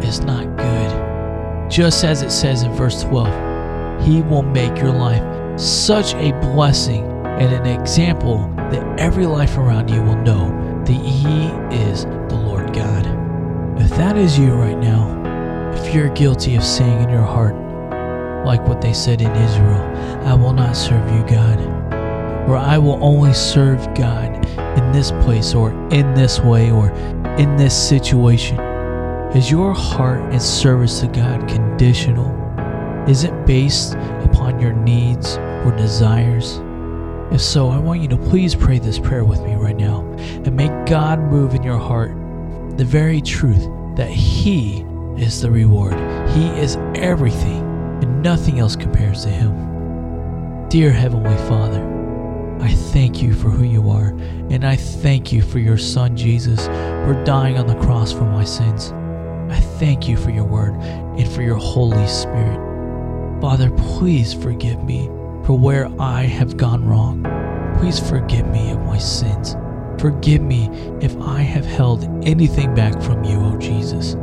is 0.06 0.20
not 0.20 0.44
good. 0.56 1.70
Just 1.70 2.04
as 2.04 2.22
it 2.22 2.30
says 2.30 2.62
in 2.62 2.72
verse 2.72 3.02
12, 3.02 3.45
he 4.00 4.22
will 4.22 4.42
make 4.42 4.76
your 4.78 4.92
life 4.92 5.22
such 5.58 6.14
a 6.14 6.32
blessing 6.40 7.04
and 7.38 7.52
an 7.52 7.66
example 7.66 8.50
that 8.56 8.98
every 8.98 9.26
life 9.26 9.56
around 9.56 9.90
you 9.90 10.02
will 10.02 10.16
know 10.16 10.48
that 10.84 10.92
He 10.92 11.46
is 11.74 12.04
the 12.04 12.36
Lord 12.36 12.72
God. 12.72 13.06
If 13.80 13.90
that 13.90 14.16
is 14.16 14.38
you 14.38 14.52
right 14.52 14.78
now, 14.78 15.72
if 15.74 15.94
you're 15.94 16.08
guilty 16.10 16.56
of 16.56 16.64
saying 16.64 17.02
in 17.02 17.10
your 17.10 17.22
heart, 17.22 17.54
like 18.46 18.66
what 18.66 18.80
they 18.80 18.92
said 18.92 19.20
in 19.20 19.30
Israel, 19.32 19.82
I 20.26 20.34
will 20.34 20.52
not 20.52 20.76
serve 20.76 21.12
you, 21.12 21.26
God, 21.26 21.60
or 22.48 22.56
I 22.56 22.78
will 22.78 23.02
only 23.02 23.34
serve 23.34 23.82
God 23.94 24.46
in 24.78 24.92
this 24.92 25.10
place 25.22 25.54
or 25.54 25.72
in 25.92 26.14
this 26.14 26.40
way 26.40 26.70
or 26.70 26.90
in 27.38 27.56
this 27.56 27.88
situation. 27.88 28.58
Is 29.34 29.50
your 29.50 29.74
heart 29.74 30.20
and 30.32 30.40
service 30.40 31.00
to 31.00 31.08
God 31.08 31.46
conditional? 31.48 32.45
Is 33.08 33.22
it 33.22 33.46
based 33.46 33.94
upon 34.24 34.58
your 34.58 34.72
needs 34.72 35.36
or 35.36 35.72
desires? 35.76 36.60
If 37.32 37.40
so, 37.40 37.68
I 37.68 37.78
want 37.78 38.00
you 38.00 38.08
to 38.08 38.16
please 38.16 38.54
pray 38.54 38.80
this 38.80 38.98
prayer 38.98 39.24
with 39.24 39.40
me 39.42 39.54
right 39.54 39.76
now 39.76 40.00
and 40.18 40.56
make 40.56 40.72
God 40.86 41.20
move 41.20 41.54
in 41.54 41.62
your 41.62 41.78
heart 41.78 42.10
the 42.76 42.84
very 42.84 43.20
truth 43.20 43.68
that 43.96 44.10
He 44.10 44.80
is 45.16 45.40
the 45.40 45.50
reward. 45.50 45.94
He 46.30 46.48
is 46.58 46.76
everything, 46.96 47.62
and 48.02 48.22
nothing 48.22 48.58
else 48.58 48.74
compares 48.74 49.22
to 49.22 49.28
Him. 49.28 50.68
Dear 50.68 50.90
Heavenly 50.90 51.36
Father, 51.48 51.82
I 52.60 52.72
thank 52.72 53.22
you 53.22 53.34
for 53.34 53.50
who 53.50 53.64
you 53.64 53.88
are, 53.88 54.08
and 54.50 54.64
I 54.64 54.74
thank 54.74 55.32
you 55.32 55.42
for 55.42 55.60
your 55.60 55.78
Son 55.78 56.16
Jesus 56.16 56.66
for 56.66 57.22
dying 57.24 57.56
on 57.56 57.68
the 57.68 57.76
cross 57.76 58.12
for 58.12 58.24
my 58.24 58.42
sins. 58.42 58.90
I 59.48 59.60
thank 59.78 60.08
you 60.08 60.16
for 60.16 60.30
your 60.30 60.44
word 60.44 60.74
and 60.74 61.30
for 61.32 61.42
your 61.42 61.54
Holy 61.54 62.06
Spirit. 62.08 62.65
Father, 63.40 63.70
please 63.70 64.32
forgive 64.32 64.82
me 64.82 65.06
for 65.44 65.58
where 65.58 65.88
I 66.00 66.22
have 66.22 66.56
gone 66.56 66.84
wrong. 66.84 67.22
Please 67.78 68.00
forgive 68.00 68.46
me 68.48 68.70
of 68.70 68.80
my 68.80 68.98
sins. 68.98 69.54
Forgive 70.00 70.40
me 70.40 70.68
if 71.00 71.16
I 71.20 71.40
have 71.42 71.66
held 71.66 72.04
anything 72.26 72.74
back 72.74 73.00
from 73.02 73.24
you, 73.24 73.38
O 73.38 73.56
Jesus. 73.58 74.16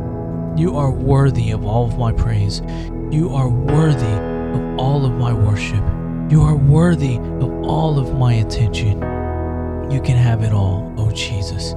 You 0.58 0.76
are 0.78 0.92
worthy 0.92 1.52
of 1.52 1.64
all 1.64 1.86
of 1.86 1.98
my 1.98 2.12
praise. 2.12 2.62
You 3.12 3.30
are 3.34 3.50
worthy 3.50 4.06
of 4.06 4.80
all 4.80 5.06
of 5.06 5.14
my 5.14 5.32
worship. 5.32 5.84
You 6.32 6.42
are 6.42 6.56
worthy 6.56 7.18
of 7.18 7.64
all 7.64 8.00
of 8.00 8.18
my 8.18 8.34
attention. 8.34 9.00
You 9.92 10.02
can 10.02 10.18
have 10.18 10.42
it 10.42 10.54
all, 10.54 10.92
O 10.98 11.12
Jesus. 11.12 11.76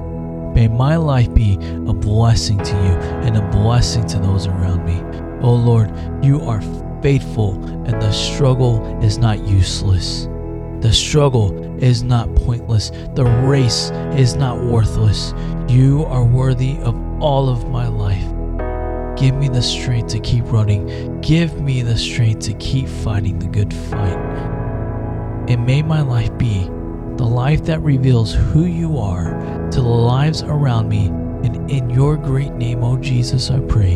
May 0.55 0.67
my 0.67 0.95
life 0.95 1.31
be 1.33 1.53
a 1.55 1.93
blessing 1.93 2.57
to 2.57 2.71
you 2.71 2.93
and 3.21 3.37
a 3.37 3.47
blessing 3.49 4.07
to 4.07 4.19
those 4.19 4.47
around 4.47 4.85
me. 4.85 5.01
O 5.41 5.53
Lord, 5.53 5.91
you 6.25 6.41
are 6.41 6.61
faithful 7.07 7.53
and 7.85 8.01
the 8.01 8.11
struggle 8.11 8.83
is 9.01 9.17
not 9.17 9.39
useless. 9.47 10.27
The 10.81 10.91
struggle 10.91 11.55
is 11.81 12.03
not 12.03 12.35
pointless. 12.35 12.91
The 13.15 13.23
race 13.23 13.91
is 14.17 14.35
not 14.35 14.61
worthless. 14.61 15.33
You 15.69 16.03
are 16.09 16.25
worthy 16.25 16.77
of 16.79 16.95
all 17.21 17.47
of 17.47 17.69
my 17.69 17.87
life. 17.87 18.27
Give 19.17 19.33
me 19.35 19.47
the 19.47 19.61
strength 19.61 20.09
to 20.09 20.19
keep 20.19 20.51
running. 20.51 21.21
Give 21.21 21.61
me 21.61 21.81
the 21.81 21.97
strength 21.97 22.41
to 22.47 22.53
keep 22.55 22.89
fighting 22.89 23.39
the 23.39 23.47
good 23.47 23.73
fight. 23.73 24.19
And 25.47 25.65
may 25.65 25.81
my 25.83 26.01
life 26.01 26.37
be 26.37 26.63
the 27.15 27.23
life 27.23 27.63
that 27.67 27.79
reveals 27.83 28.33
who 28.33 28.65
you 28.65 28.97
are 28.97 29.29
to 29.71 29.79
the 29.79 29.87
lives 29.87 30.43
around 30.43 30.89
me. 30.89 31.07
And 31.07 31.71
in 31.71 31.89
your 31.89 32.17
great 32.17 32.51
name, 32.51 32.83
O 32.83 32.95
oh 32.95 32.97
Jesus, 32.97 33.49
I 33.49 33.61
pray. 33.61 33.93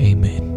Amen. 0.00 0.49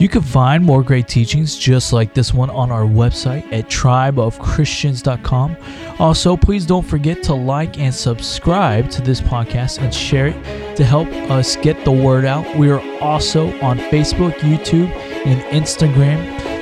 You 0.00 0.08
can 0.08 0.22
find 0.22 0.64
more 0.64 0.82
great 0.82 1.08
teachings 1.08 1.58
just 1.58 1.92
like 1.92 2.14
this 2.14 2.32
one 2.32 2.48
on 2.48 2.72
our 2.72 2.84
website 2.84 3.44
at 3.52 3.68
tribeofchristians.com. 3.68 5.56
Also, 5.98 6.38
please 6.38 6.64
don't 6.64 6.86
forget 6.86 7.22
to 7.24 7.34
like 7.34 7.78
and 7.78 7.94
subscribe 7.94 8.88
to 8.92 9.02
this 9.02 9.20
podcast 9.20 9.78
and 9.78 9.94
share 9.94 10.28
it 10.28 10.76
to 10.76 10.84
help 10.84 11.06
us 11.30 11.56
get 11.56 11.84
the 11.84 11.92
word 11.92 12.24
out. 12.24 12.56
We 12.56 12.70
are 12.70 12.80
also 13.02 13.48
on 13.60 13.78
Facebook, 13.78 14.32
YouTube, 14.36 14.88
and 15.26 15.42
Instagram. 15.54 16.16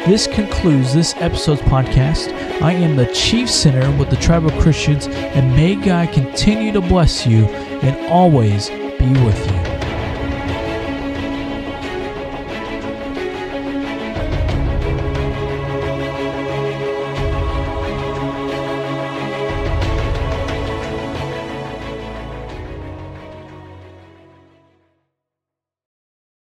This 0.04 0.26
concludes 0.26 0.92
this 0.92 1.14
episode's 1.18 1.60
podcast. 1.62 2.32
I 2.60 2.72
am 2.72 2.96
the 2.96 3.06
Chief 3.14 3.48
Sinner 3.48 3.96
with 3.98 4.10
the 4.10 4.16
Tribe 4.16 4.46
of 4.46 4.52
Christians, 4.54 5.06
and 5.06 5.54
may 5.54 5.76
God 5.76 6.12
continue 6.12 6.72
to 6.72 6.80
bless 6.80 7.24
you 7.24 7.44
and 7.44 8.04
always 8.08 8.68
be 8.68 9.12
with 9.24 9.46
you. 9.48 9.67